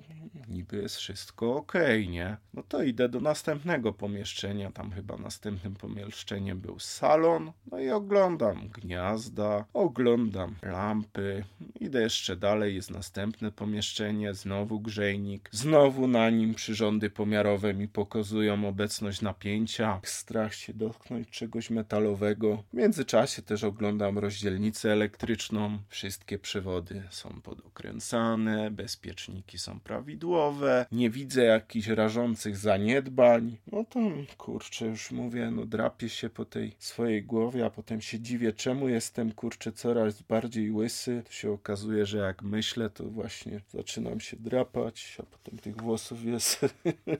niby 0.49 0.77
jest 0.77 0.95
wszystko 0.95 1.55
ok, 1.55 1.73
nie? 2.09 2.37
No 2.53 2.63
to 2.63 2.83
idę 2.83 3.09
do 3.09 3.19
następnego 3.19 3.93
pomieszczenia, 3.93 4.71
tam 4.71 4.91
chyba 4.91 5.17
następnym 5.17 5.75
pomieszczeniem 5.85 6.59
był 6.59 6.79
salon. 6.79 7.51
No 7.71 7.79
i 7.79 7.89
oglądam 7.89 8.69
gniazda, 8.69 9.65
oglądam 9.73 10.55
lampy. 10.61 11.43
Idę 11.79 12.01
jeszcze 12.01 12.35
dalej, 12.35 12.75
jest 12.75 12.91
następne 12.91 13.51
pomieszczenie, 13.51 14.33
znowu 14.33 14.79
grzejnik. 14.79 15.49
Znowu 15.51 16.07
na 16.07 16.29
nim 16.29 16.55
przyrządy 16.55 17.09
pomiarowe 17.09 17.73
mi 17.73 17.87
pokazują 17.87 18.67
obecność 18.67 19.21
napięcia. 19.21 19.99
Strach 20.03 20.53
się 20.55 20.73
dotknąć 20.73 21.29
czegoś 21.29 21.69
metalowego. 21.69 22.63
W 22.73 22.77
międzyczasie 22.77 23.41
też 23.41 23.63
oglądam 23.63 24.19
rozdzielnicę 24.19 24.91
elektryczną. 24.91 25.77
Wszystkie 25.89 26.39
przewody 26.39 27.03
są 27.09 27.41
podokręcane, 27.43 28.71
bezpieczniki 28.71 29.57
są 29.57 29.79
prawidłowe. 29.79 30.85
Nie 30.91 31.09
widzę 31.09 31.43
jakichś 31.43 31.87
rażących 31.87 32.57
zaniedbań. 32.57 33.57
No 33.71 33.83
to 33.89 33.99
kurczę, 34.37 34.85
już 34.85 35.11
mówię, 35.11 35.51
no 35.51 35.65
drapię 35.75 36.09
się 36.09 36.29
po 36.29 36.45
tej 36.45 36.75
swojej 36.79 37.23
głowie, 37.23 37.65
a 37.65 37.69
potem 37.69 38.01
się 38.01 38.19
dziwię, 38.19 38.53
czemu 38.53 38.89
jestem 38.89 39.31
kurczę 39.31 39.71
coraz 39.71 40.21
bardziej 40.21 40.71
łysy. 40.71 41.21
To 41.25 41.31
się 41.31 41.51
okazuje, 41.51 42.05
że 42.05 42.17
jak 42.17 42.41
myślę, 42.41 42.89
to 42.89 43.03
właśnie 43.03 43.61
zaczynam 43.73 44.19
się 44.19 44.37
drapać, 44.37 45.17
a 45.19 45.23
potem 45.23 45.59
tych 45.59 45.77
włosów 45.77 46.25
jest 46.25 46.65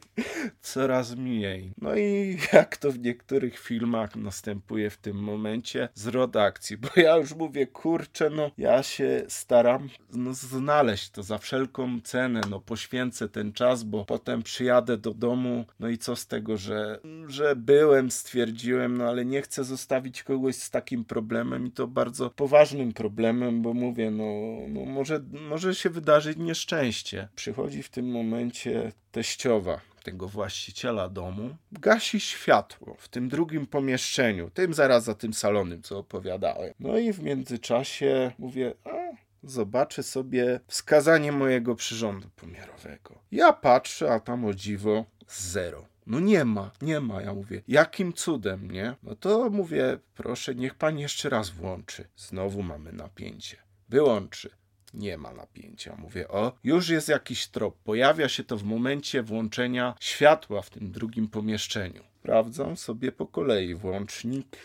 coraz 0.62 1.16
mniej. 1.16 1.74
No 1.78 1.96
i 1.96 2.38
jak 2.54 2.78
to 2.78 2.92
w 2.92 3.00
niektórych 3.00 3.60
filmach 3.60 4.16
następuje 4.16 4.90
w 4.90 4.98
tym 4.98 5.18
momencie 5.18 5.90
z 5.94 6.08
redakcji, 6.08 6.78
bo 6.78 6.90
ja 6.96 7.18
już 7.18 7.36
mówię, 7.36 7.68
kurczę, 7.68 8.30
no 8.30 8.52
ja 8.58 8.84
się 8.84 9.26
staram 9.28 9.90
no, 10.14 10.34
znaleźć 10.34 11.10
to 11.10 11.24
za 11.24 11.38
wszelką 11.38 12.02
cenę, 12.02 12.42
no 12.50 12.60
poświęcę 12.60 13.30
ten 13.30 13.54
czas, 13.54 13.84
bo 13.84 14.06
potem 14.06 14.44
przyjadę 14.44 14.98
do 14.98 15.14
domu, 15.14 15.66
no 15.80 15.90
i 15.90 15.98
co 15.98 16.16
z 16.16 16.28
tego, 16.28 16.58
że, 16.58 17.00
że 17.28 17.56
byłem, 17.56 18.12
stwierdziłem, 18.12 18.35
stwierdziłem, 18.36 18.98
no 18.98 19.04
ale 19.04 19.26
nie 19.26 19.42
chcę 19.42 19.64
zostawić 19.64 20.24
kogoś 20.24 20.56
z 20.56 20.70
takim 20.70 21.06
problemem 21.06 21.68
i 21.68 21.72
to 21.72 21.88
bardzo 21.88 22.30
poważnym 22.30 22.94
problemem, 22.94 23.62
bo 23.62 23.74
mówię, 23.74 24.12
no, 24.12 24.26
no 24.68 24.86
może, 24.86 25.22
może 25.50 25.76
się 25.76 25.90
wydarzyć 25.90 26.38
nieszczęście. 26.38 27.28
Przychodzi 27.36 27.84
w 27.84 27.90
tym 27.90 28.12
momencie 28.12 28.92
teściowa 29.12 29.82
tego 30.04 30.28
właściciela 30.28 31.10
domu, 31.10 31.56
gasi 31.72 32.20
światło 32.20 32.96
w 33.00 33.08
tym 33.08 33.30
drugim 33.30 33.68
pomieszczeniu, 33.68 34.50
tym 34.54 34.74
zaraz 34.74 35.04
za 35.04 35.16
tym 35.16 35.34
salonem, 35.34 35.82
co 35.82 36.00
opowiadałem. 36.00 36.74
No 36.80 36.98
i 36.98 37.14
w 37.14 37.24
międzyczasie 37.24 38.32
mówię, 38.40 38.74
a 38.84 39.16
zobaczę 39.44 40.04
sobie 40.04 40.60
wskazanie 40.68 41.32
mojego 41.32 41.76
przyrządu 41.76 42.30
pomiarowego. 42.36 43.20
Ja 43.32 43.54
patrzę, 43.54 44.12
a 44.12 44.20
tam 44.20 44.46
o 44.46 44.54
dziwo 44.54 45.06
zero. 45.28 45.95
No 46.08 46.20
nie 46.20 46.46
ma, 46.46 46.72
nie 46.82 47.00
ma. 47.00 47.22
Ja 47.22 47.34
mówię, 47.34 47.62
jakim 47.68 48.14
cudem, 48.14 48.72
nie? 48.72 48.96
No 49.04 49.16
to 49.16 49.50
mówię, 49.50 50.00
proszę, 50.16 50.56
niech 50.56 50.76
pan 50.76 51.00
jeszcze 51.00 51.30
raz 51.30 51.50
włączy. 51.50 52.08
Znowu 52.16 52.64
mamy 52.64 52.94
napięcie. 52.94 53.58
Wyłączy. 53.90 54.50
Nie 54.94 55.18
ma 55.18 55.34
napięcia. 55.34 55.96
Mówię, 55.96 56.28
o, 56.28 56.54
już 56.64 56.90
jest 56.90 57.10
jakiś 57.10 57.48
trop. 57.48 57.78
Pojawia 57.84 58.30
się 58.30 58.44
to 58.44 58.58
w 58.58 58.64
momencie 58.64 59.24
włączenia 59.24 59.96
światła 60.00 60.62
w 60.62 60.70
tym 60.70 60.92
drugim 60.92 61.28
pomieszczeniu. 61.28 62.04
Sprawdzam 62.20 62.78
sobie 62.78 63.12
po 63.12 63.28
kolei 63.28 63.76
włącznik, 63.76 64.58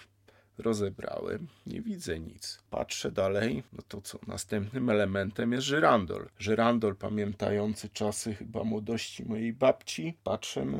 rozebrałem, 0.58 1.46
nie 1.66 1.80
widzę 1.80 2.20
nic. 2.20 2.62
Patrzę 2.70 3.12
dalej, 3.12 3.62
no 3.72 3.82
to 3.88 4.00
co? 4.00 4.18
Następnym 4.26 4.90
elementem 4.90 5.52
jest 5.52 5.64
żyrandol. 5.64 6.28
Żyrandol 6.38 6.96
pamiętający 6.96 7.88
czasy 7.88 8.34
chyba 8.34 8.64
młodości 8.64 9.24
mojej 9.24 9.52
babci. 9.52 10.18
Patrzę, 10.24 10.64
no 10.64 10.78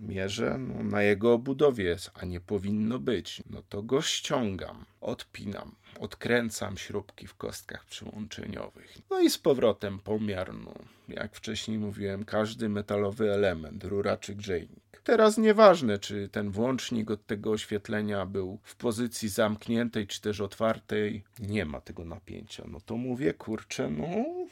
mierzę, 0.00 0.58
no, 0.58 0.84
na 0.84 1.02
jego 1.02 1.32
obudowie 1.32 1.84
jest, 1.84 2.10
a 2.14 2.24
nie 2.24 2.40
powinno 2.40 2.98
być. 2.98 3.42
No 3.50 3.62
to 3.68 3.82
go 3.82 4.02
ściągam, 4.02 4.84
odpinam, 5.00 5.74
odkręcam 6.00 6.78
śrubki 6.78 7.26
w 7.26 7.34
kostkach 7.34 7.84
przyłączeniowych. 7.84 8.98
No 9.10 9.20
i 9.20 9.30
z 9.30 9.38
powrotem 9.38 9.98
pomiar, 9.98 10.54
no, 10.54 10.74
jak 11.08 11.34
wcześniej 11.34 11.78
mówiłem, 11.78 12.24
każdy 12.24 12.68
metalowy 12.68 13.32
element, 13.32 13.84
rura 13.84 14.16
czy 14.16 14.34
grzejnik. 14.34 14.83
Teraz 15.04 15.38
nieważne, 15.38 15.98
czy 15.98 16.28
ten 16.28 16.50
włącznik 16.50 17.10
od 17.10 17.26
tego 17.26 17.50
oświetlenia 17.50 18.26
był 18.26 18.58
w 18.62 18.76
pozycji 18.76 19.28
zamkniętej, 19.28 20.06
czy 20.06 20.20
też 20.20 20.40
otwartej, 20.40 21.24
nie 21.40 21.64
ma 21.64 21.80
tego 21.80 22.04
napięcia. 22.04 22.64
No 22.68 22.80
to 22.80 22.96
mówię, 22.96 23.34
kurczę, 23.34 23.90
no 23.90 24.06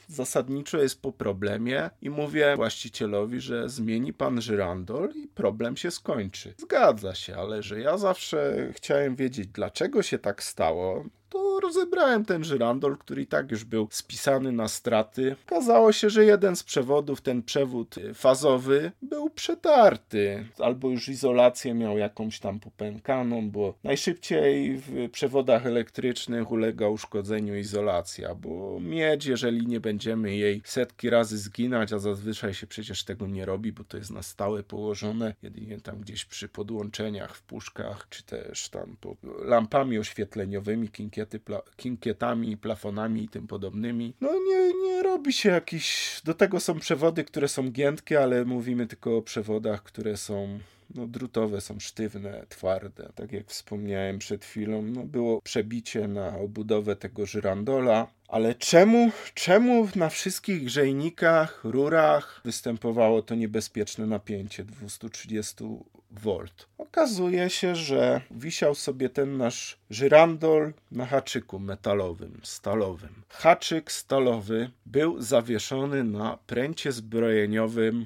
zasadniczo 0.07 0.77
jest 0.77 1.01
po 1.01 1.11
problemie 1.11 1.89
i 2.01 2.09
mówię 2.09 2.55
właścicielowi, 2.55 3.39
że 3.39 3.69
zmieni 3.69 4.13
pan 4.13 4.41
żyrandol 4.41 5.11
i 5.15 5.27
problem 5.27 5.77
się 5.77 5.91
skończy. 5.91 6.53
Zgadza 6.57 7.15
się, 7.15 7.35
ale 7.35 7.63
że 7.63 7.79
ja 7.79 7.97
zawsze 7.97 8.69
chciałem 8.71 9.15
wiedzieć, 9.15 9.47
dlaczego 9.47 10.03
się 10.03 10.19
tak 10.19 10.43
stało, 10.43 11.05
to 11.33 11.59
rozebrałem 11.59 12.25
ten 12.25 12.43
żyrandol, 12.43 12.97
który 12.97 13.21
i 13.21 13.27
tak 13.27 13.51
już 13.51 13.63
był 13.63 13.87
spisany 13.91 14.51
na 14.51 14.67
straty. 14.67 15.35
Okazało 15.45 15.91
się, 15.91 16.09
że 16.09 16.25
jeden 16.25 16.55
z 16.55 16.63
przewodów, 16.63 17.21
ten 17.21 17.43
przewód 17.43 17.95
fazowy, 18.13 18.91
był 19.01 19.29
przetarty, 19.29 20.32
albo 20.59 20.89
już 20.89 21.09
izolację 21.09 21.73
miał 21.73 21.97
jakąś 21.97 22.39
tam 22.39 22.59
popękaną, 22.59 23.49
bo 23.51 23.73
najszybciej 23.83 24.77
w 24.77 25.09
przewodach 25.11 25.65
elektrycznych 25.65 26.51
ulega 26.51 26.87
uszkodzeniu 26.87 27.55
izolacja, 27.55 28.35
bo 28.35 28.79
miedź, 28.79 29.25
jeżeli 29.25 29.67
nie 29.67 29.79
będziemy 29.79 30.35
jej 30.35 30.61
setki 30.65 31.09
razy 31.09 31.37
zginać, 31.37 31.93
a 31.93 31.99
zazwyczaj 31.99 32.53
się 32.53 32.67
przecież 32.67 33.03
tego 33.03 33.27
nie 33.27 33.45
robi, 33.45 33.71
bo 33.71 33.83
to 33.83 33.97
jest 33.97 34.11
na 34.11 34.23
stałe 34.23 34.63
położone, 34.63 35.35
jedynie 35.43 35.81
tam 35.81 35.99
gdzieś 35.99 36.25
przy 36.25 36.49
podłączeniach 36.49 37.35
w 37.35 37.43
puszkach, 37.43 38.07
czy 38.09 38.23
też 38.23 38.69
tam 38.69 38.97
pod 39.01 39.17
lampami 39.45 39.97
oświetleniowymi, 39.99 40.89
kinkiety, 40.89 41.39
pla, 41.39 41.61
kinkietami, 41.75 42.57
plafonami 42.57 43.23
i 43.23 43.29
tym 43.29 43.47
podobnymi. 43.47 44.13
No 44.21 44.31
nie, 44.47 44.73
nie 44.73 45.03
robi 45.03 45.33
się 45.33 45.49
jakiś... 45.49 46.21
Do 46.25 46.33
tego 46.33 46.59
są 46.59 46.79
przewody, 46.79 47.23
które 47.23 47.47
są 47.47 47.71
giętkie, 47.71 48.23
ale 48.23 48.45
mówimy 48.45 48.87
tylko 48.87 49.17
o 49.17 49.21
przewodach, 49.21 49.83
które 49.83 50.17
są 50.23 50.59
no, 50.95 51.07
drutowe 51.07 51.61
są 51.61 51.79
sztywne, 51.79 52.45
twarde. 52.49 53.09
Tak 53.15 53.31
jak 53.31 53.47
wspomniałem 53.47 54.19
przed 54.19 54.45
chwilą, 54.45 54.81
no, 54.81 55.03
było 55.03 55.41
przebicie 55.41 56.07
na 56.07 56.37
obudowę 56.37 56.95
tego 56.95 57.25
żyrandola. 57.25 58.07
Ale 58.27 58.55
czemu, 58.55 59.11
czemu 59.33 59.87
na 59.95 60.09
wszystkich 60.09 60.63
grzejnikach, 60.63 61.61
rurach 61.63 62.41
występowało 62.45 63.21
to 63.21 63.35
niebezpieczne 63.35 64.05
napięcie 64.05 64.63
230 64.63 65.63
V? 66.11 66.37
Okazuje 66.77 67.49
się, 67.49 67.75
że 67.75 68.21
wisiał 68.31 68.75
sobie 68.75 69.09
ten 69.09 69.37
nasz 69.37 69.77
żyrandol 69.89 70.73
na 70.91 71.05
haczyku 71.05 71.59
metalowym, 71.59 72.39
stalowym. 72.43 73.23
Haczyk 73.29 73.91
stalowy 73.91 74.69
był 74.85 75.21
zawieszony 75.21 76.03
na 76.03 76.37
pręcie 76.47 76.91
zbrojeniowym 76.91 78.05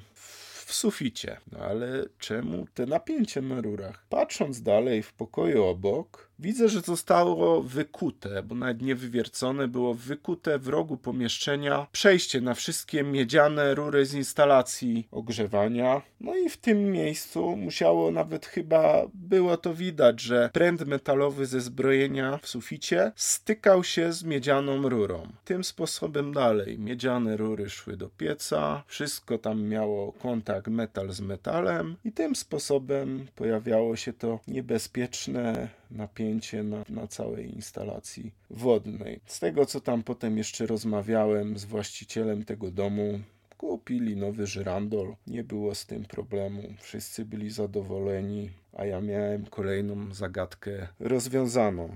w 0.68 0.74
suficie. 0.74 1.38
No 1.52 1.60
ale 1.60 2.06
czemu 2.20 2.66
te 2.74 2.86
napięcie 2.86 3.42
na 3.42 3.62
rurach? 3.62 4.06
Patrząc 4.10 4.62
dalej 4.62 5.04
w 5.04 5.14
pokoju 5.14 5.64
obok, 5.64 6.28
Widzę, 6.40 6.70
że 6.70 6.82
zostało 6.82 7.64
wykute, 7.64 8.44
bo 8.44 8.56
nawet 8.56 8.82
nie 8.82 8.96
wywiercone, 8.96 9.68
było 9.68 9.94
wykute 9.94 10.60
w 10.60 10.68
rogu 10.68 10.98
pomieszczenia 10.98 11.88
przejście 11.92 12.42
na 12.42 12.54
wszystkie 12.54 13.04
miedziane 13.04 13.76
rury 13.76 14.06
z 14.06 14.14
instalacji 14.14 15.08
ogrzewania. 15.12 16.02
No 16.22 16.36
i 16.36 16.50
w 16.50 16.58
tym 16.58 16.92
miejscu 16.92 17.56
musiało 17.56 18.12
nawet 18.12 18.46
chyba 18.46 19.08
było 19.14 19.58
to 19.58 19.74
widać, 19.74 20.22
że 20.22 20.50
pręt 20.54 20.88
metalowy 20.88 21.46
ze 21.46 21.62
zbrojenia 21.62 22.40
w 22.42 22.48
suficie 22.48 23.12
stykał 23.16 23.84
się 23.84 24.14
z 24.14 24.24
miedzianą 24.24 24.90
rurą. 24.90 25.28
Tym 25.46 25.64
sposobem 25.64 26.34
dalej 26.34 26.80
miedziane 26.80 27.38
rury 27.38 27.70
szły 27.70 27.98
do 27.98 28.10
pieca, 28.10 28.84
wszystko 28.88 29.38
tam 29.38 29.64
miało 29.64 30.12
kontakt 30.12 30.57
metal 30.68 31.12
z 31.12 31.22
metalem 31.22 31.96
i 32.06 32.12
tym 32.12 32.36
sposobem 32.36 33.28
pojawiało 33.36 33.96
się 33.96 34.14
to 34.14 34.40
niebezpieczne 34.48 35.70
napięcie 35.92 36.64
na, 36.64 36.84
na 36.90 37.08
całej 37.08 37.56
instalacji 37.56 38.32
wodnej. 38.50 39.20
Z 39.26 39.40
tego, 39.40 39.66
co 39.66 39.82
tam 39.82 40.04
potem 40.04 40.38
jeszcze 40.38 40.66
rozmawiałem 40.66 41.58
z 41.58 41.66
właścicielem 41.66 42.46
tego 42.46 42.72
domu, 42.72 43.20
kupili 43.58 44.16
nowy 44.16 44.48
żyrandol, 44.48 45.16
nie 45.28 45.44
było 45.44 45.76
z 45.76 45.86
tym 45.86 46.06
problemu, 46.06 46.64
wszyscy 46.80 47.26
byli 47.26 47.50
zadowoleni, 47.50 48.50
a 48.74 48.86
ja 48.86 49.02
miałem 49.02 49.46
kolejną 49.46 50.14
zagadkę 50.14 50.88
rozwiązaną. 51.00 51.90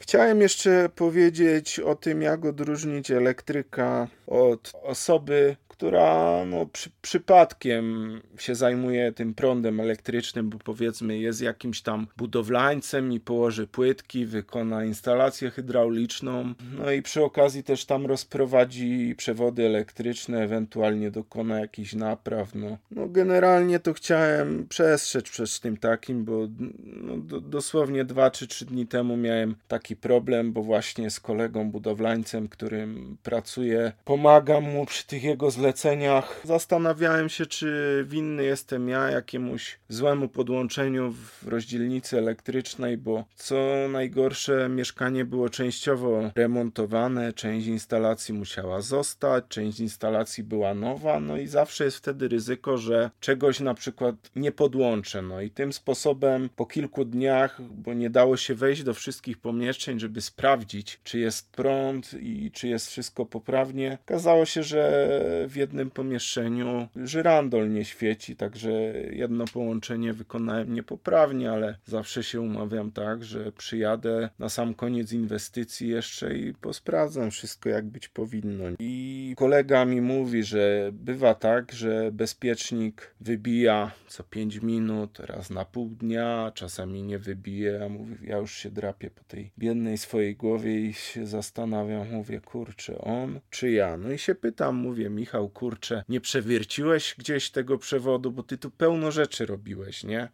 Chciałem 0.00 0.40
jeszcze 0.40 0.88
powiedzieć 0.94 1.80
o 1.80 1.94
tym, 1.94 2.22
jak 2.22 2.44
odróżnić 2.44 3.10
elektryka 3.10 4.08
od 4.26 4.72
osoby, 4.82 5.56
która 5.78 6.44
no, 6.44 6.66
przy, 6.66 6.90
przypadkiem 7.02 8.20
się 8.38 8.54
zajmuje 8.54 9.12
tym 9.12 9.34
prądem 9.34 9.80
elektrycznym, 9.80 10.50
bo 10.50 10.58
powiedzmy 10.58 11.18
jest 11.18 11.40
jakimś 11.40 11.82
tam 11.82 12.06
budowlańcem 12.16 13.12
i 13.12 13.20
położy 13.20 13.66
płytki, 13.66 14.26
wykona 14.26 14.84
instalację 14.84 15.50
hydrauliczną, 15.50 16.54
no 16.78 16.92
i 16.92 17.02
przy 17.02 17.24
okazji 17.24 17.62
też 17.62 17.84
tam 17.84 18.06
rozprowadzi 18.06 19.14
przewody 19.16 19.66
elektryczne, 19.66 20.42
ewentualnie 20.42 21.10
dokona 21.10 21.60
jakichś 21.60 21.92
napraw. 21.92 22.54
No, 22.54 22.78
no 22.90 23.08
generalnie 23.08 23.80
to 23.80 23.92
chciałem 23.92 24.66
przestrzec 24.68 25.30
przed 25.30 25.60
tym 25.60 25.76
takim, 25.76 26.24
bo 26.24 26.48
no, 26.84 27.16
do, 27.16 27.40
dosłownie 27.40 28.04
dwa 28.04 28.30
czy 28.30 28.46
trzy 28.46 28.66
dni 28.66 28.86
temu 28.86 29.16
miałem 29.16 29.54
taki 29.68 29.96
problem, 29.96 30.52
bo 30.52 30.62
właśnie 30.62 31.10
z 31.10 31.20
kolegą 31.20 31.70
budowlańcem, 31.70 32.48
którym 32.48 33.16
pracuję, 33.22 33.92
pomagam 34.04 34.64
mu 34.64 34.86
przy 34.86 35.06
tych 35.06 35.24
jego 35.24 35.50
zleceniach 35.50 35.67
zleceniach 35.68 36.40
zastanawiałem 36.44 37.28
się, 37.28 37.46
czy 37.46 38.04
winny 38.08 38.44
jestem 38.44 38.88
ja 38.88 39.10
jakiemuś 39.10 39.78
złemu 39.88 40.28
podłączeniu 40.28 41.12
w 41.12 41.48
rozdzielnicy 41.48 42.18
elektrycznej, 42.18 42.96
bo 42.96 43.24
co 43.34 43.56
najgorsze, 43.92 44.68
mieszkanie 44.68 45.24
było 45.24 45.48
częściowo 45.48 46.30
remontowane, 46.34 47.32
część 47.32 47.66
instalacji 47.66 48.34
musiała 48.34 48.80
zostać, 48.80 49.44
część 49.48 49.80
instalacji 49.80 50.44
była 50.44 50.74
nowa, 50.74 51.20
no 51.20 51.36
i 51.36 51.46
zawsze 51.46 51.84
jest 51.84 51.96
wtedy 51.96 52.28
ryzyko, 52.28 52.78
że 52.78 53.10
czegoś 53.20 53.60
na 53.60 53.74
przykład 53.74 54.14
nie 54.36 54.52
podłączę. 54.52 55.22
No 55.22 55.40
i 55.40 55.50
tym 55.50 55.72
sposobem 55.72 56.48
po 56.56 56.66
kilku 56.66 57.04
dniach, 57.04 57.62
bo 57.62 57.94
nie 57.94 58.10
dało 58.10 58.36
się 58.36 58.54
wejść 58.54 58.82
do 58.82 58.94
wszystkich 58.94 59.38
pomieszczeń, 59.38 60.00
żeby 60.00 60.20
sprawdzić, 60.20 61.00
czy 61.04 61.18
jest 61.18 61.52
prąd 61.52 62.14
i 62.20 62.50
czy 62.50 62.68
jest 62.68 62.90
wszystko 62.90 63.26
poprawnie, 63.26 63.98
okazało 64.04 64.44
się, 64.44 64.62
że 64.62 65.18
w 65.48 65.57
jednym 65.58 65.90
pomieszczeniu 65.90 66.88
żyrandol 66.96 67.70
nie 67.70 67.84
świeci, 67.84 68.36
także 68.36 68.70
jedno 69.10 69.44
połączenie 69.52 70.12
wykonałem 70.12 70.74
niepoprawnie, 70.74 71.50
ale 71.50 71.78
zawsze 71.86 72.22
się 72.22 72.40
umawiam 72.40 72.92
tak, 72.92 73.24
że 73.24 73.52
przyjadę 73.52 74.30
na 74.38 74.48
sam 74.48 74.74
koniec 74.74 75.12
inwestycji 75.12 75.88
jeszcze 75.88 76.38
i 76.38 76.54
posprawdzam 76.54 77.30
wszystko 77.30 77.68
jak 77.68 77.86
być 77.86 78.08
powinno. 78.08 78.64
I 78.78 79.34
kolega 79.36 79.84
mi 79.84 80.00
mówi, 80.00 80.42
że 80.42 80.90
bywa 80.92 81.34
tak, 81.34 81.72
że 81.72 82.12
bezpiecznik 82.12 83.14
wybija 83.20 83.90
co 84.08 84.24
5 84.24 84.62
minut, 84.62 85.20
raz 85.20 85.50
na 85.50 85.64
pół 85.64 85.88
dnia, 85.88 86.52
czasami 86.54 87.02
nie 87.02 87.18
wybije, 87.18 87.84
a 87.84 87.88
mówi, 87.88 88.16
ja 88.22 88.36
już 88.36 88.54
się 88.54 88.70
drapię 88.70 89.10
po 89.10 89.24
tej 89.24 89.50
biednej 89.58 89.98
swojej 89.98 90.36
głowie 90.36 90.80
i 90.80 90.92
się 90.92 91.26
zastanawiam, 91.26 92.10
mówię, 92.10 92.40
kurczę, 92.40 92.98
on 92.98 93.40
czy 93.50 93.70
ja? 93.70 93.96
No 93.96 94.12
i 94.12 94.18
się 94.18 94.34
pytam, 94.34 94.76
mówię, 94.76 95.10
Michał, 95.10 95.47
kurczę, 95.50 96.04
nie 96.08 96.20
przewierciłeś 96.20 97.14
gdzieś 97.18 97.50
tego 97.50 97.78
przewodu, 97.78 98.32
bo 98.32 98.42
ty 98.42 98.58
tu 98.58 98.70
pełno 98.70 99.10
rzeczy 99.10 99.46
robiłeś, 99.46 100.04
nie? 100.04 100.28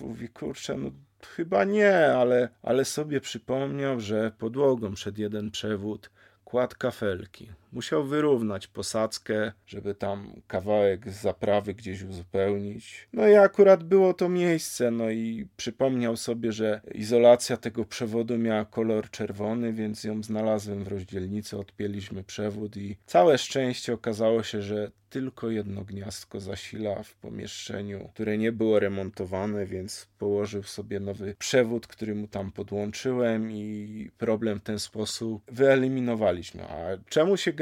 Mówi, 0.00 0.28
kurczę, 0.28 0.76
no 0.76 0.90
chyba 1.36 1.64
nie, 1.64 2.06
ale, 2.06 2.48
ale 2.62 2.84
sobie 2.84 3.20
przypomniał, 3.20 4.00
że 4.00 4.32
podłogą 4.38 4.94
przed 4.94 5.18
jeden 5.18 5.50
przewód 5.50 6.10
kładł 6.44 6.76
kafelki. 6.78 7.48
Musiał 7.72 8.04
wyrównać 8.04 8.66
posadzkę, 8.66 9.52
żeby 9.66 9.94
tam 9.94 10.32
kawałek 10.46 11.10
zaprawy 11.10 11.74
gdzieś 11.74 12.02
uzupełnić. 12.02 13.08
No 13.12 13.28
i 13.28 13.34
akurat 13.34 13.84
było 13.84 14.14
to 14.14 14.28
miejsce, 14.28 14.90
no 14.90 15.10
i 15.10 15.48
przypomniał 15.56 16.16
sobie, 16.16 16.52
że 16.52 16.80
izolacja 16.94 17.56
tego 17.56 17.84
przewodu 17.84 18.38
miała 18.38 18.64
kolor 18.64 19.10
czerwony, 19.10 19.72
więc 19.72 20.04
ją 20.04 20.22
znalazłem 20.22 20.84
w 20.84 20.88
rozdzielnicy, 20.88 21.58
odpięliśmy 21.58 22.24
przewód 22.24 22.76
i 22.76 22.96
całe 23.06 23.38
szczęście 23.38 23.92
okazało 23.92 24.42
się, 24.42 24.62
że 24.62 24.90
tylko 25.10 25.50
jedno 25.50 25.84
gniazdko 25.84 26.40
zasila 26.40 27.02
w 27.02 27.14
pomieszczeniu, 27.14 28.08
które 28.14 28.38
nie 28.38 28.52
było 28.52 28.80
remontowane, 28.80 29.66
więc 29.66 30.08
położył 30.18 30.62
sobie 30.62 31.00
nowy 31.00 31.34
przewód, 31.38 31.86
który 31.86 32.14
mu 32.14 32.28
tam 32.28 32.52
podłączyłem 32.52 33.50
i 33.52 34.10
problem 34.18 34.60
w 34.60 34.62
ten 34.62 34.78
sposób 34.78 35.42
wyeliminowaliśmy. 35.52 36.64
A 36.64 36.98
czemu 37.08 37.36
się 37.36 37.52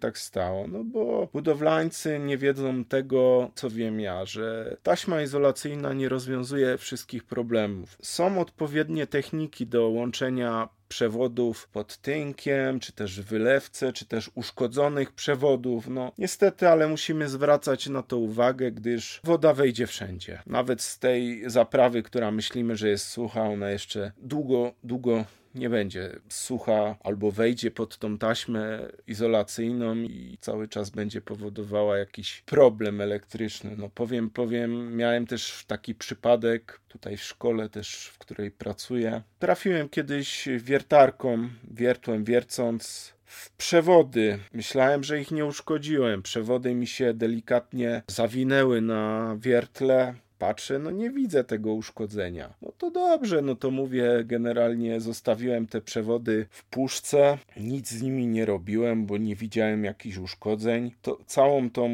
tak 0.00 0.18
stało? 0.18 0.66
No 0.68 0.84
bo 0.84 1.28
budowlańcy 1.32 2.18
nie 2.18 2.38
wiedzą 2.38 2.84
tego, 2.84 3.50
co 3.54 3.70
wiem 3.70 4.00
ja, 4.00 4.24
że 4.24 4.76
taśma 4.82 5.22
izolacyjna 5.22 5.92
nie 5.92 6.08
rozwiązuje 6.08 6.78
wszystkich 6.78 7.24
problemów. 7.24 7.96
Są 8.02 8.40
odpowiednie 8.40 9.06
techniki 9.06 9.66
do 9.66 9.88
łączenia 9.88 10.68
przewodów 10.88 11.68
pod 11.68 11.96
tynkiem, 11.96 12.80
czy 12.80 12.92
też 12.92 13.20
wylewce, 13.20 13.92
czy 13.92 14.06
też 14.06 14.30
uszkodzonych 14.34 15.12
przewodów. 15.12 15.88
No 15.88 16.12
niestety, 16.18 16.68
ale 16.68 16.88
musimy 16.88 17.28
zwracać 17.28 17.88
na 17.88 18.02
to 18.02 18.18
uwagę, 18.18 18.72
gdyż 18.72 19.20
woda 19.24 19.54
wejdzie 19.54 19.86
wszędzie. 19.86 20.42
Nawet 20.46 20.82
z 20.82 20.98
tej 20.98 21.50
zaprawy, 21.50 22.02
która 22.02 22.30
myślimy, 22.30 22.76
że 22.76 22.88
jest 22.88 23.06
sucha, 23.06 23.42
ona 23.42 23.70
jeszcze 23.70 24.12
długo, 24.22 24.72
długo 24.84 25.24
nie 25.54 25.70
będzie 25.70 26.10
sucha 26.28 26.96
albo 27.02 27.30
wejdzie 27.30 27.70
pod 27.70 27.98
tą 27.98 28.18
taśmę 28.18 28.88
izolacyjną 29.06 29.96
i 29.96 30.38
cały 30.40 30.68
czas 30.68 30.90
będzie 30.90 31.20
powodowała 31.20 31.98
jakiś 31.98 32.42
problem 32.46 33.00
elektryczny. 33.00 33.76
No 33.76 33.88
powiem, 33.88 34.30
powiem, 34.30 34.96
miałem 34.96 35.26
też 35.26 35.64
taki 35.66 35.94
przypadek 35.94 36.80
tutaj 36.88 37.16
w 37.16 37.22
szkole 37.22 37.68
też, 37.68 38.06
w 38.06 38.18
której 38.18 38.50
pracuję. 38.50 39.22
Trafiłem 39.38 39.88
kiedyś 39.88 40.48
wiertarką, 40.58 41.48
wiertłem, 41.70 42.24
wiercąc 42.24 43.12
w 43.24 43.50
przewody. 43.50 44.38
Myślałem, 44.52 45.04
że 45.04 45.20
ich 45.20 45.30
nie 45.30 45.46
uszkodziłem. 45.46 46.22
Przewody 46.22 46.74
mi 46.74 46.86
się 46.86 47.14
delikatnie 47.14 48.02
zawinęły 48.06 48.80
na 48.80 49.36
wiertle 49.40 50.14
patrzę, 50.40 50.78
no 50.78 50.90
nie 50.90 51.10
widzę 51.10 51.44
tego 51.44 51.72
uszkodzenia. 51.72 52.54
No 52.62 52.69
to 52.80 52.90
dobrze, 52.90 53.42
no 53.42 53.54
to 53.54 53.70
mówię, 53.70 54.04
generalnie 54.24 55.00
zostawiłem 55.00 55.66
te 55.66 55.80
przewody 55.80 56.46
w 56.50 56.64
puszce, 56.64 57.38
nic 57.56 57.90
z 57.90 58.02
nimi 58.02 58.26
nie 58.26 58.46
robiłem, 58.46 59.06
bo 59.06 59.18
nie 59.18 59.36
widziałem 59.36 59.84
jakichś 59.84 60.16
uszkodzeń. 60.16 60.92
To 61.02 61.18
całą 61.26 61.70
tą 61.70 61.90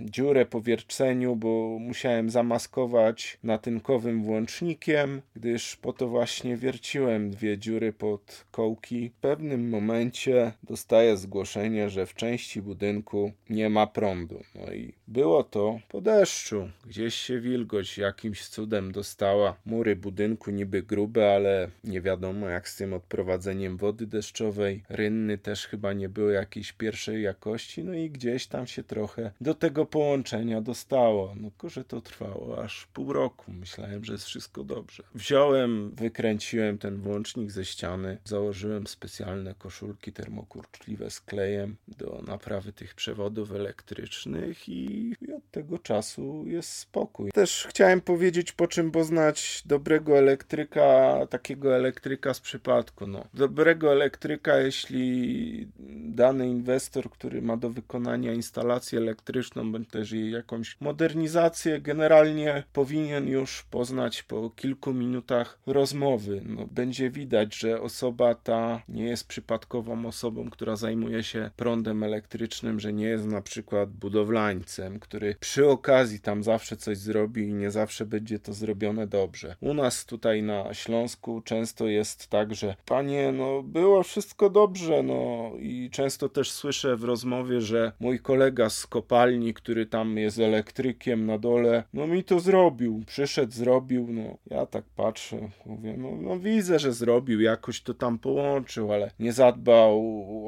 dziurę 0.00 0.46
po 0.46 0.60
wierceniu, 0.60 1.36
bo 1.36 1.78
musiałem 1.80 2.30
zamaskować 2.30 3.38
natynkowym 3.42 4.22
włącznikiem, 4.22 5.22
gdyż 5.36 5.76
po 5.76 5.92
to 5.92 6.08
właśnie 6.08 6.56
wierciłem 6.56 7.30
dwie 7.30 7.58
dziury 7.58 7.92
pod 7.92 8.44
kołki. 8.50 9.10
W 9.10 9.20
pewnym 9.20 9.68
momencie 9.68 10.52
dostaję 10.62 11.16
zgłoszenie, 11.16 11.90
że 11.90 12.06
w 12.06 12.14
części 12.14 12.62
budynku 12.62 13.32
nie 13.50 13.70
ma 13.70 13.86
prądu. 13.86 14.40
No 14.54 14.72
i 14.72 14.92
było 15.08 15.44
to 15.44 15.80
po 15.88 16.00
deszczu. 16.00 16.68
Gdzieś 16.86 17.14
się 17.14 17.40
wilgoć 17.40 17.98
jakimś 17.98 18.48
cudem 18.48 18.92
dostała. 18.92 19.56
Mury 19.66 19.96
budynku 19.96 20.25
niby 20.52 20.82
grube, 20.82 21.34
ale 21.34 21.70
nie 21.84 22.00
wiadomo 22.00 22.48
jak 22.48 22.68
z 22.68 22.76
tym 22.76 22.94
odprowadzeniem 22.94 23.76
wody 23.76 24.06
deszczowej. 24.06 24.82
Rynny 24.88 25.38
też 25.38 25.66
chyba 25.66 25.92
nie 25.92 26.08
były 26.08 26.32
jakiejś 26.32 26.72
pierwszej 26.72 27.22
jakości. 27.22 27.84
No 27.84 27.94
i 27.94 28.10
gdzieś 28.10 28.46
tam 28.46 28.66
się 28.66 28.82
trochę 28.82 29.30
do 29.40 29.54
tego 29.54 29.86
połączenia 29.86 30.60
dostało. 30.60 31.34
No 31.40 31.50
tylko, 31.50 31.68
że 31.68 31.84
to 31.84 32.00
trwało 32.00 32.62
aż 32.64 32.86
pół 32.86 33.12
roku. 33.12 33.52
Myślałem, 33.52 34.04
że 34.04 34.12
jest 34.12 34.24
wszystko 34.24 34.64
dobrze. 34.64 35.02
Wziąłem, 35.14 35.90
wykręciłem 35.90 36.78
ten 36.78 36.96
włącznik 36.96 37.50
ze 37.50 37.64
ściany, 37.64 38.18
założyłem 38.24 38.86
specjalne 38.86 39.54
koszulki 39.54 40.12
termokurczliwe 40.12 41.10
z 41.10 41.20
klejem 41.20 41.76
do 41.88 42.22
naprawy 42.26 42.72
tych 42.72 42.94
przewodów 42.94 43.52
elektrycznych 43.52 44.68
i 44.68 45.14
od 45.36 45.50
tego 45.50 45.78
czasu 45.78 46.44
jest 46.46 46.72
spokój. 46.72 47.30
Też 47.32 47.66
chciałem 47.68 48.00
powiedzieć, 48.00 48.52
po 48.52 48.66
czym 48.66 48.90
poznać 48.90 49.62
dobrego 49.66 50.15
elektryka, 50.18 51.18
takiego 51.30 51.76
elektryka 51.76 52.34
z 52.34 52.40
przypadku. 52.40 53.06
No. 53.06 53.24
Dobrego 53.34 53.92
elektryka, 53.92 54.58
jeśli 54.58 55.68
dany 56.04 56.48
inwestor, 56.48 57.10
który 57.10 57.42
ma 57.42 57.56
do 57.56 57.70
wykonania 57.70 58.32
instalację 58.32 58.98
elektryczną, 58.98 59.72
bądź 59.72 59.88
też 59.88 60.12
jej 60.12 60.30
jakąś 60.30 60.76
modernizację, 60.80 61.80
generalnie 61.80 62.64
powinien 62.72 63.28
już 63.28 63.62
poznać 63.70 64.22
po 64.22 64.50
kilku 64.50 64.94
minutach 64.94 65.58
rozmowy. 65.66 66.42
No, 66.44 66.66
będzie 66.70 67.10
widać, 67.10 67.54
że 67.56 67.80
osoba 67.80 68.34
ta 68.34 68.82
nie 68.88 69.04
jest 69.04 69.28
przypadkową 69.28 70.06
osobą, 70.06 70.50
która 70.50 70.76
zajmuje 70.76 71.22
się 71.22 71.50
prądem 71.56 72.02
elektrycznym, 72.02 72.80
że 72.80 72.92
nie 72.92 73.06
jest 73.06 73.26
na 73.26 73.42
przykład 73.42 73.90
budowlańcem, 73.90 75.00
który 75.00 75.34
przy 75.40 75.68
okazji 75.68 76.20
tam 76.20 76.42
zawsze 76.42 76.76
coś 76.76 76.98
zrobi 76.98 77.48
i 77.48 77.54
nie 77.54 77.70
zawsze 77.70 78.06
będzie 78.06 78.38
to 78.38 78.52
zrobione 78.52 79.06
dobrze. 79.06 79.56
U 79.60 79.74
nas 79.74 80.05
tutaj 80.06 80.42
na 80.42 80.74
Śląsku 80.74 81.40
często 81.40 81.86
jest 81.86 82.28
tak, 82.28 82.54
że 82.54 82.76
panie, 82.86 83.32
no 83.32 83.62
było 83.62 84.02
wszystko 84.02 84.50
dobrze, 84.50 85.02
no 85.02 85.50
i 85.58 85.90
często 85.92 86.28
też 86.28 86.50
słyszę 86.50 86.96
w 86.96 87.04
rozmowie, 87.04 87.60
że 87.60 87.92
mój 88.00 88.18
kolega 88.18 88.70
z 88.70 88.86
kopalni, 88.86 89.54
który 89.54 89.86
tam 89.86 90.18
jest 90.18 90.38
elektrykiem 90.38 91.26
na 91.26 91.38
dole, 91.38 91.84
no 91.92 92.06
mi 92.06 92.24
to 92.24 92.40
zrobił, 92.40 93.02
przyszedł, 93.06 93.52
zrobił, 93.52 94.06
no. 94.10 94.38
Ja 94.50 94.66
tak 94.66 94.84
patrzę, 94.96 95.48
mówię, 95.66 95.94
no, 95.98 96.10
no 96.20 96.38
widzę, 96.38 96.78
że 96.78 96.92
zrobił, 96.92 97.40
jakoś 97.40 97.80
to 97.80 97.94
tam 97.94 98.18
połączył, 98.18 98.92
ale 98.92 99.10
nie 99.18 99.32
zadbał 99.32 99.96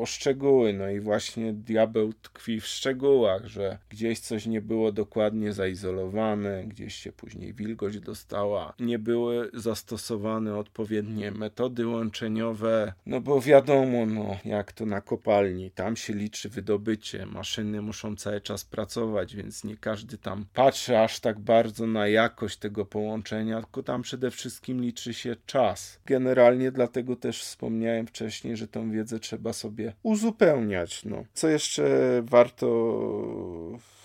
o 0.03 0.07
szczegóły, 0.07 0.73
no 0.73 0.91
i 0.91 1.01
właśnie 1.01 1.53
diabeł 1.53 2.13
tkwi 2.13 2.61
w 2.61 2.67
szczegółach, 2.67 3.47
że 3.47 3.79
gdzieś 3.89 4.21
coś 4.21 4.47
nie 4.47 4.61
było 4.61 4.93
dokładnie 4.93 5.53
zaizolowane, 5.53 6.65
gdzieś 6.67 6.95
się 6.95 7.13
później 7.13 7.55
wilgoć 7.55 8.01
dostała, 8.01 8.75
nie 8.81 8.99
były 8.99 9.38
zastosowane 9.55 10.57
odpowiednie 10.57 11.31
metody 11.31 11.87
łączeniowe, 11.87 12.93
no 13.07 13.21
bo 13.21 13.41
wiadomo, 13.41 14.07
no 14.07 14.37
jak 14.45 14.73
to 14.73 14.87
na 14.87 15.01
kopalni, 15.01 15.71
tam 15.71 15.97
się 15.97 16.15
liczy 16.15 16.49
wydobycie, 16.49 17.27
maszyny 17.27 17.83
muszą 17.83 18.17
cały 18.17 18.41
czas 18.41 18.65
pracować, 18.65 19.37
więc 19.37 19.65
nie 19.65 19.77
każdy 19.77 20.19
tam 20.19 20.47
patrzy 20.55 20.99
aż 20.99 21.21
tak 21.21 21.39
bardzo 21.39 21.87
na 21.87 22.09
jakość 22.09 22.59
tego 22.59 22.85
połączenia, 22.85 23.63
tylko 23.63 23.83
tam 23.83 24.03
przede 24.03 24.31
wszystkim 24.31 24.81
liczy 24.81 25.15
się 25.15 25.37
czas. 25.47 26.01
Generalnie 26.07 26.73
dlatego 26.73 27.17
też 27.17 27.43
wspomniałem 27.43 28.07
wcześniej, 28.07 28.57
że 28.57 28.69
tą 28.69 28.91
wiedzę 28.91 29.19
trzeba 29.19 29.53
sobie 29.53 29.93
uzupełniać. 30.03 31.05
No. 31.05 31.25
Co 31.35 31.49
jeszcze 31.49 31.85
warto 32.23 32.69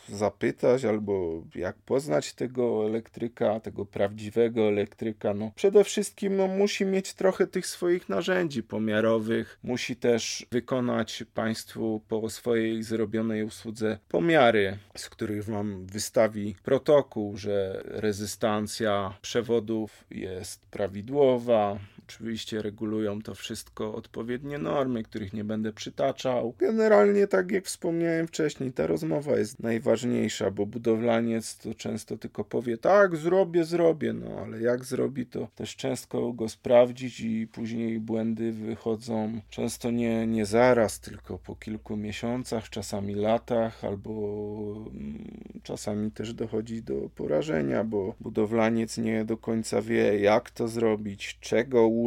zapytać, 0.09 0.85
albo 0.85 1.43
jak 1.55 1.75
poznać 1.75 2.33
tego 2.33 2.85
elektryka, 2.85 3.59
tego 3.59 3.85
prawdziwego 3.85 4.61
elektryka, 4.61 5.33
no. 5.33 5.51
Przede 5.55 5.83
wszystkim 5.83 6.37
no, 6.37 6.47
musi 6.47 6.85
mieć 6.85 7.13
trochę 7.13 7.47
tych 7.47 7.67
swoich 7.67 8.09
narzędzi 8.09 8.63
pomiarowych, 8.63 9.59
musi 9.63 9.95
też 9.95 10.45
wykonać 10.51 11.23
Państwu 11.33 12.01
po 12.07 12.29
swojej 12.29 12.83
zrobionej 12.83 13.43
usłudze 13.43 13.97
pomiary, 14.09 14.77
z 14.97 15.09
których 15.09 15.45
Wam 15.45 15.85
wystawi 15.85 16.55
protokół, 16.63 17.37
że 17.37 17.81
rezystancja 17.85 19.17
przewodów 19.21 20.05
jest 20.11 20.65
prawidłowa, 20.65 21.79
Oczywiście 22.13 22.61
regulują 22.61 23.21
to 23.21 23.35
wszystko 23.35 23.95
odpowiednie 23.95 24.57
normy, 24.57 25.03
których 25.03 25.33
nie 25.33 25.43
będę 25.43 25.73
przytaczał. 25.73 26.53
Generalnie, 26.59 27.27
tak 27.27 27.51
jak 27.51 27.65
wspomniałem 27.65 28.27
wcześniej, 28.27 28.73
ta 28.73 28.87
rozmowa 28.87 29.37
jest 29.37 29.59
najważniejsza, 29.59 30.51
bo 30.51 30.65
budowlaniec 30.65 31.57
to 31.57 31.73
często 31.73 32.17
tylko 32.17 32.43
powie: 32.43 32.77
Tak, 32.77 33.15
zrobię, 33.15 33.63
zrobię, 33.63 34.13
no 34.13 34.39
ale 34.39 34.61
jak 34.61 34.85
zrobi, 34.85 35.25
to 35.25 35.47
też 35.55 35.75
często 35.75 36.33
go 36.33 36.49
sprawdzić 36.49 37.19
i 37.19 37.47
później 37.47 37.99
błędy 37.99 38.51
wychodzą 38.51 39.41
często 39.49 39.91
nie, 39.91 40.27
nie 40.27 40.45
zaraz, 40.45 40.99
tylko 40.99 41.37
po 41.37 41.55
kilku 41.55 41.97
miesiącach, 41.97 42.69
czasami 42.69 43.15
latach, 43.15 43.85
albo 43.85 44.11
mm, 44.93 45.43
czasami 45.63 46.11
też 46.11 46.33
dochodzi 46.33 46.83
do 46.83 47.09
porażenia, 47.15 47.83
bo 47.83 48.15
budowlaniec 48.19 48.97
nie 48.97 49.25
do 49.25 49.37
końca 49.37 49.81
wie, 49.81 50.19
jak 50.19 50.51
to 50.51 50.67
zrobić, 50.67 51.37
czego 51.39 51.87
użyć, 51.87 52.02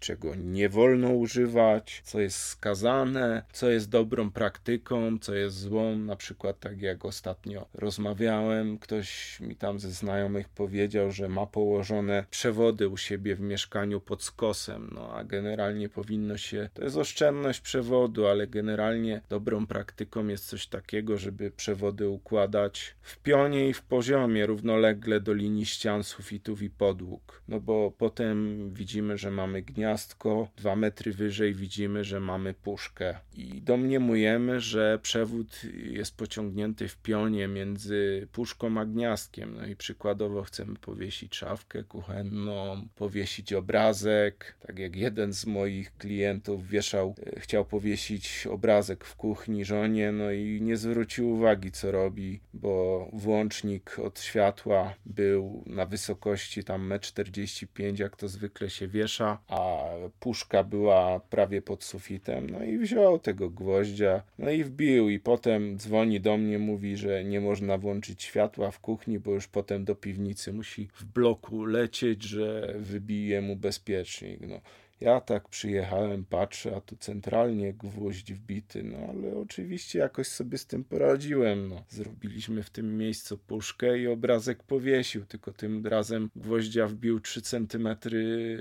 czego 0.00 0.34
nie 0.34 0.68
wolno 0.68 1.08
używać, 1.08 2.02
co 2.04 2.20
jest 2.20 2.38
skazane, 2.38 3.42
co 3.52 3.70
jest 3.70 3.88
dobrą 3.88 4.30
praktyką, 4.30 5.18
co 5.18 5.34
jest 5.34 5.58
złą. 5.58 5.98
Na 5.98 6.16
przykład, 6.16 6.60
tak 6.60 6.82
jak 6.82 7.04
ostatnio 7.04 7.66
rozmawiałem, 7.74 8.78
ktoś 8.78 9.40
mi 9.40 9.56
tam 9.56 9.78
ze 9.78 9.90
znajomych 9.90 10.48
powiedział, 10.48 11.12
że 11.12 11.28
ma 11.28 11.46
położone 11.46 12.24
przewody 12.30 12.88
u 12.88 12.96
siebie 12.96 13.36
w 13.36 13.40
mieszkaniu 13.40 14.00
pod 14.00 14.22
skosem. 14.22 14.90
No 14.94 15.14
a 15.14 15.24
generalnie 15.24 15.88
powinno 15.88 16.36
się, 16.36 16.68
to 16.74 16.84
jest 16.84 16.96
oszczędność 16.96 17.60
przewodu, 17.60 18.26
ale 18.26 18.46
generalnie 18.46 19.20
dobrą 19.28 19.66
praktyką 19.66 20.26
jest 20.26 20.46
coś 20.46 20.66
takiego, 20.66 21.18
żeby 21.18 21.50
przewody 21.50 22.08
układać 22.08 22.94
w 23.00 23.18
pionie 23.18 23.68
i 23.68 23.72
w 23.72 23.82
poziomie, 23.82 24.46
równolegle 24.46 25.20
do 25.20 25.34
linii 25.34 25.66
ścian, 25.66 26.04
sufitów 26.04 26.62
i 26.62 26.70
podłóg. 26.70 27.42
No 27.48 27.60
bo 27.60 27.92
potem 27.98 28.70
widzimy, 28.74 29.11
że 29.18 29.30
mamy 29.30 29.62
gniazdko, 29.62 30.48
dwa 30.56 30.76
metry 30.76 31.12
wyżej 31.12 31.54
widzimy, 31.54 32.04
że 32.04 32.20
mamy 32.20 32.54
puszkę. 32.54 33.18
I 33.34 33.62
domniemujemy, 33.62 34.60
że 34.60 34.98
przewód 35.02 35.60
jest 35.84 36.16
pociągnięty 36.16 36.88
w 36.88 36.96
pionie 36.96 37.48
między 37.48 38.28
puszką 38.32 38.80
a 38.80 38.84
gniazdkiem. 38.84 39.54
No 39.54 39.66
i 39.66 39.76
przykładowo 39.76 40.42
chcemy 40.42 40.76
powiesić 40.78 41.36
szafkę 41.36 41.84
kuchenną, 41.84 42.88
powiesić 42.96 43.52
obrazek, 43.52 44.56
tak 44.66 44.78
jak 44.78 44.96
jeden 44.96 45.32
z 45.32 45.46
moich 45.46 45.96
klientów 45.96 46.68
wieszał, 46.68 47.14
e, 47.26 47.40
chciał 47.40 47.64
powiesić 47.64 48.46
obrazek 48.46 49.04
w 49.04 49.16
kuchni 49.16 49.64
żonie, 49.64 50.12
no 50.12 50.30
i 50.30 50.62
nie 50.62 50.76
zwrócił 50.76 51.30
uwagi 51.30 51.72
co 51.72 51.92
robi, 51.92 52.40
bo 52.54 53.08
włącznik 53.12 53.98
od 53.98 54.20
światła 54.20 54.94
był 55.06 55.64
na 55.66 55.86
wysokości 55.86 56.64
tam 56.64 56.88
1,45 56.88 57.88
m, 57.88 57.96
jak 57.98 58.16
to 58.16 58.28
zwykle 58.28 58.70
się 58.70 58.88
wie 58.88 59.01
a 59.48 59.84
puszka 60.20 60.64
była 60.64 61.20
prawie 61.20 61.62
pod 61.62 61.84
sufitem. 61.84 62.50
No 62.50 62.64
i 62.64 62.78
wziął 62.78 63.18
tego 63.18 63.50
gwoździa, 63.50 64.22
no 64.38 64.50
i 64.50 64.64
wbił, 64.64 65.08
i 65.08 65.18
potem 65.18 65.78
dzwoni 65.78 66.20
do 66.20 66.36
mnie, 66.36 66.58
mówi, 66.58 66.96
że 66.96 67.24
nie 67.24 67.40
można 67.40 67.78
włączyć 67.78 68.22
światła 68.22 68.70
w 68.70 68.80
kuchni, 68.80 69.18
bo 69.18 69.30
już 69.30 69.48
potem 69.48 69.84
do 69.84 69.94
piwnicy 69.94 70.52
musi 70.52 70.88
w 70.94 71.04
bloku 71.04 71.64
lecieć, 71.64 72.22
że 72.22 72.74
wybije 72.78 73.40
mu 73.40 73.56
bezpiecznik. 73.56 74.40
No. 74.40 74.60
Ja 75.02 75.20
tak 75.20 75.48
przyjechałem, 75.48 76.24
patrzę, 76.24 76.76
a 76.76 76.80
tu 76.80 76.96
centralnie 76.96 77.72
gwóźdź 77.72 78.32
wbity, 78.32 78.82
no 78.82 78.96
ale 79.08 79.36
oczywiście 79.36 79.98
jakoś 79.98 80.26
sobie 80.26 80.58
z 80.58 80.66
tym 80.66 80.84
poradziłem. 80.84 81.68
No. 81.68 81.84
Zrobiliśmy 81.88 82.62
w 82.62 82.70
tym 82.70 82.96
miejscu 82.96 83.38
puszkę 83.38 83.98
i 83.98 84.06
obrazek 84.06 84.62
powiesił, 84.62 85.24
tylko 85.24 85.52
tym 85.52 85.86
razem 85.86 86.30
gwoździa 86.36 86.86
wbił 86.86 87.20
3 87.20 87.42
centymetry 87.42 88.58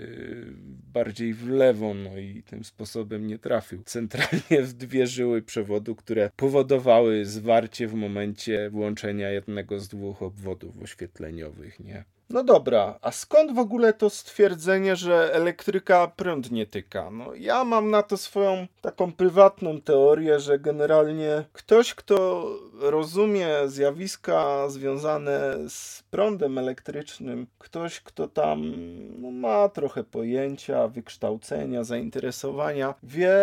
bardziej 0.93 1.33
w 1.33 1.49
lewo, 1.49 1.93
no 1.93 2.17
i 2.17 2.43
tym 2.43 2.63
sposobem 2.63 3.27
nie 3.27 3.39
trafił. 3.39 3.83
Centralnie 3.83 4.61
w 4.61 4.73
dwie 4.73 5.07
żyły 5.07 5.41
przewodu, 5.41 5.95
które 5.95 6.29
powodowały 6.35 7.25
zwarcie 7.25 7.87
w 7.87 7.93
momencie 7.93 8.69
włączenia 8.69 9.29
jednego 9.29 9.79
z 9.79 9.87
dwóch 9.87 10.21
obwodów 10.21 10.81
oświetleniowych, 10.81 11.79
nie? 11.79 12.03
No 12.33 12.43
dobra, 12.43 12.99
a 13.01 13.11
skąd 13.11 13.55
w 13.55 13.59
ogóle 13.59 13.93
to 13.93 14.09
stwierdzenie, 14.09 14.95
że 14.95 15.33
elektryka 15.33 16.07
prąd 16.07 16.51
nie 16.51 16.65
tyka? 16.65 17.11
No 17.11 17.35
ja 17.35 17.63
mam 17.63 17.89
na 17.89 18.03
to 18.03 18.17
swoją 18.17 18.67
taką 18.81 19.11
prywatną 19.11 19.81
teorię, 19.81 20.39
że 20.39 20.59
generalnie 20.59 21.43
ktoś, 21.53 21.93
kto 21.93 22.45
rozumie 22.79 23.47
zjawiska 23.65 24.69
związane 24.69 25.57
z 25.69 26.03
prądem 26.11 26.57
elektrycznym, 26.57 27.47
ktoś, 27.59 27.99
kto 27.99 28.27
tam 28.27 28.73
no, 29.21 29.31
ma 29.31 29.69
trochę 29.69 30.03
pojęcia, 30.03 30.87
wykształcenia, 30.87 31.83
zainteresowania, 31.83 32.93
wie 33.03 33.35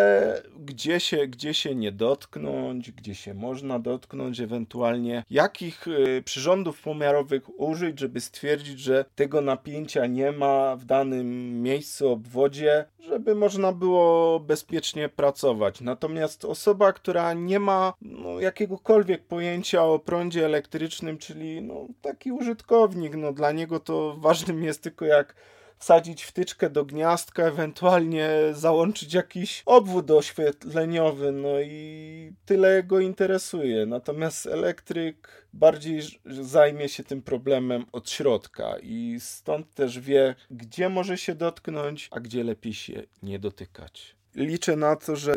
gdzie 0.59 1.01
się, 1.01 1.27
gdzie 1.27 1.55
się 1.55 1.75
nie 1.75 1.93
dotknąć, 1.93 2.93
gdzie 2.93 3.15
się 3.15 3.35
można 3.35 3.79
dotknąć, 3.79 4.41
ewentualnie 4.41 5.25
jakich 5.31 5.89
y, 5.89 6.23
przyrządów 6.25 6.83
pomiarowych 6.83 7.61
użyć, 7.61 8.01
żeby 8.01 8.21
stwierdzić, 8.21 8.78
że 8.79 9.05
tego 9.15 9.41
napięcia 9.41 10.07
nie 10.07 10.33
ma 10.33 10.77
w 10.77 10.85
danym 10.85 11.63
miejscu, 11.63 12.09
obwodzie, 12.09 12.85
żeby 13.01 13.35
można 13.35 13.73
było 13.73 14.41
bezpiecznie 14.41 15.09
pracować. 15.09 15.81
Natomiast 15.81 16.45
osoba, 16.45 16.93
która 16.93 17.33
nie 17.33 17.61
ma 17.61 17.93
no, 18.03 18.41
jakiegokolwiek 18.41 19.25
pojęcia 19.25 19.85
o 19.85 19.99
prądzie 19.99 20.45
elektrycznym, 20.45 21.19
czyli 21.19 21.63
no, 21.63 21.87
taki 22.03 22.33
użytkownik, 22.33 23.17
no, 23.17 23.33
dla 23.33 23.53
niego 23.53 23.81
to 23.81 24.17
ważnym 24.19 24.63
jest 24.63 24.83
tylko 24.83 25.05
jak 25.05 25.35
wsadzić 25.79 26.23
wtyczkę 26.23 26.71
do 26.71 26.85
gniazdka, 26.85 27.43
ewentualnie 27.43 28.31
załączyć 28.53 29.15
jakiś 29.15 29.63
obwód 29.67 30.11
oświetleniowy, 30.11 31.33
no 31.33 31.61
i 31.61 32.33
tyle 32.45 32.83
go 32.83 33.01
interesuje. 33.01 33.87
Natomiast 33.87 34.47
elektryk 34.47 35.49
bardziej 35.53 36.01
zajmie 36.41 36.89
się 36.89 37.05
tym 37.05 37.23
problemem 37.23 37.85
od 37.93 38.11
środka 38.11 38.77
i 38.83 39.17
stąd 39.21 39.75
też 39.75 40.01
wie, 40.01 40.35
gdzie 40.51 40.89
może 40.89 41.19
się 41.19 41.35
dotknąć, 41.35 42.09
a 42.11 42.21
gdzie 42.21 42.45
lepiej 42.45 42.75
się 42.75 43.03
nie 43.23 43.39
dotykać 43.39 44.18
liczę 44.35 44.77
na 44.77 44.97
to, 44.97 45.17
że, 45.17 45.35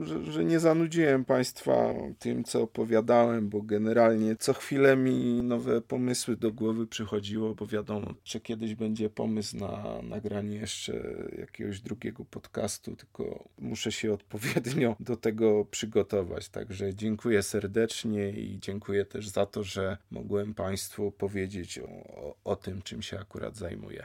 że, 0.00 0.32
że, 0.32 0.44
nie 0.44 0.60
zanudziłem 0.60 1.24
Państwa 1.24 1.94
tym, 2.18 2.44
co 2.44 2.62
opowiadałem, 2.62 3.48
bo 3.48 3.62
generalnie 3.62 4.36
co 4.36 4.52
chwilę 4.52 4.96
mi 4.96 5.42
nowe 5.42 5.80
pomysły 5.80 6.36
do 6.36 6.52
głowy 6.52 6.86
przychodziło, 6.86 7.54
bo 7.54 7.66
wiadomo, 7.66 8.14
czy 8.24 8.40
kiedyś 8.40 8.74
będzie 8.74 9.10
pomysł 9.10 9.56
na 9.56 10.02
nagranie 10.02 10.56
jeszcze 10.56 11.04
jakiegoś 11.38 11.80
drugiego 11.80 12.24
podcastu, 12.24 12.96
tylko 12.96 13.48
muszę 13.58 13.92
się 13.92 14.12
odpowiednio 14.12 14.96
do 15.00 15.16
tego 15.16 15.64
przygotować. 15.64 16.48
Także 16.48 16.94
dziękuję 16.94 17.42
serdecznie 17.42 18.30
i 18.30 18.58
dziękuję 18.60 19.04
też 19.04 19.28
za 19.28 19.46
to, 19.46 19.62
że 19.62 19.96
mogłem 20.10 20.54
Państwu 20.54 21.10
powiedzieć 21.12 21.78
o, 21.78 21.88
o, 21.88 22.36
o 22.44 22.56
tym, 22.56 22.82
czym 22.82 23.02
się 23.02 23.18
akurat 23.18 23.56
zajmuję. 23.56 24.04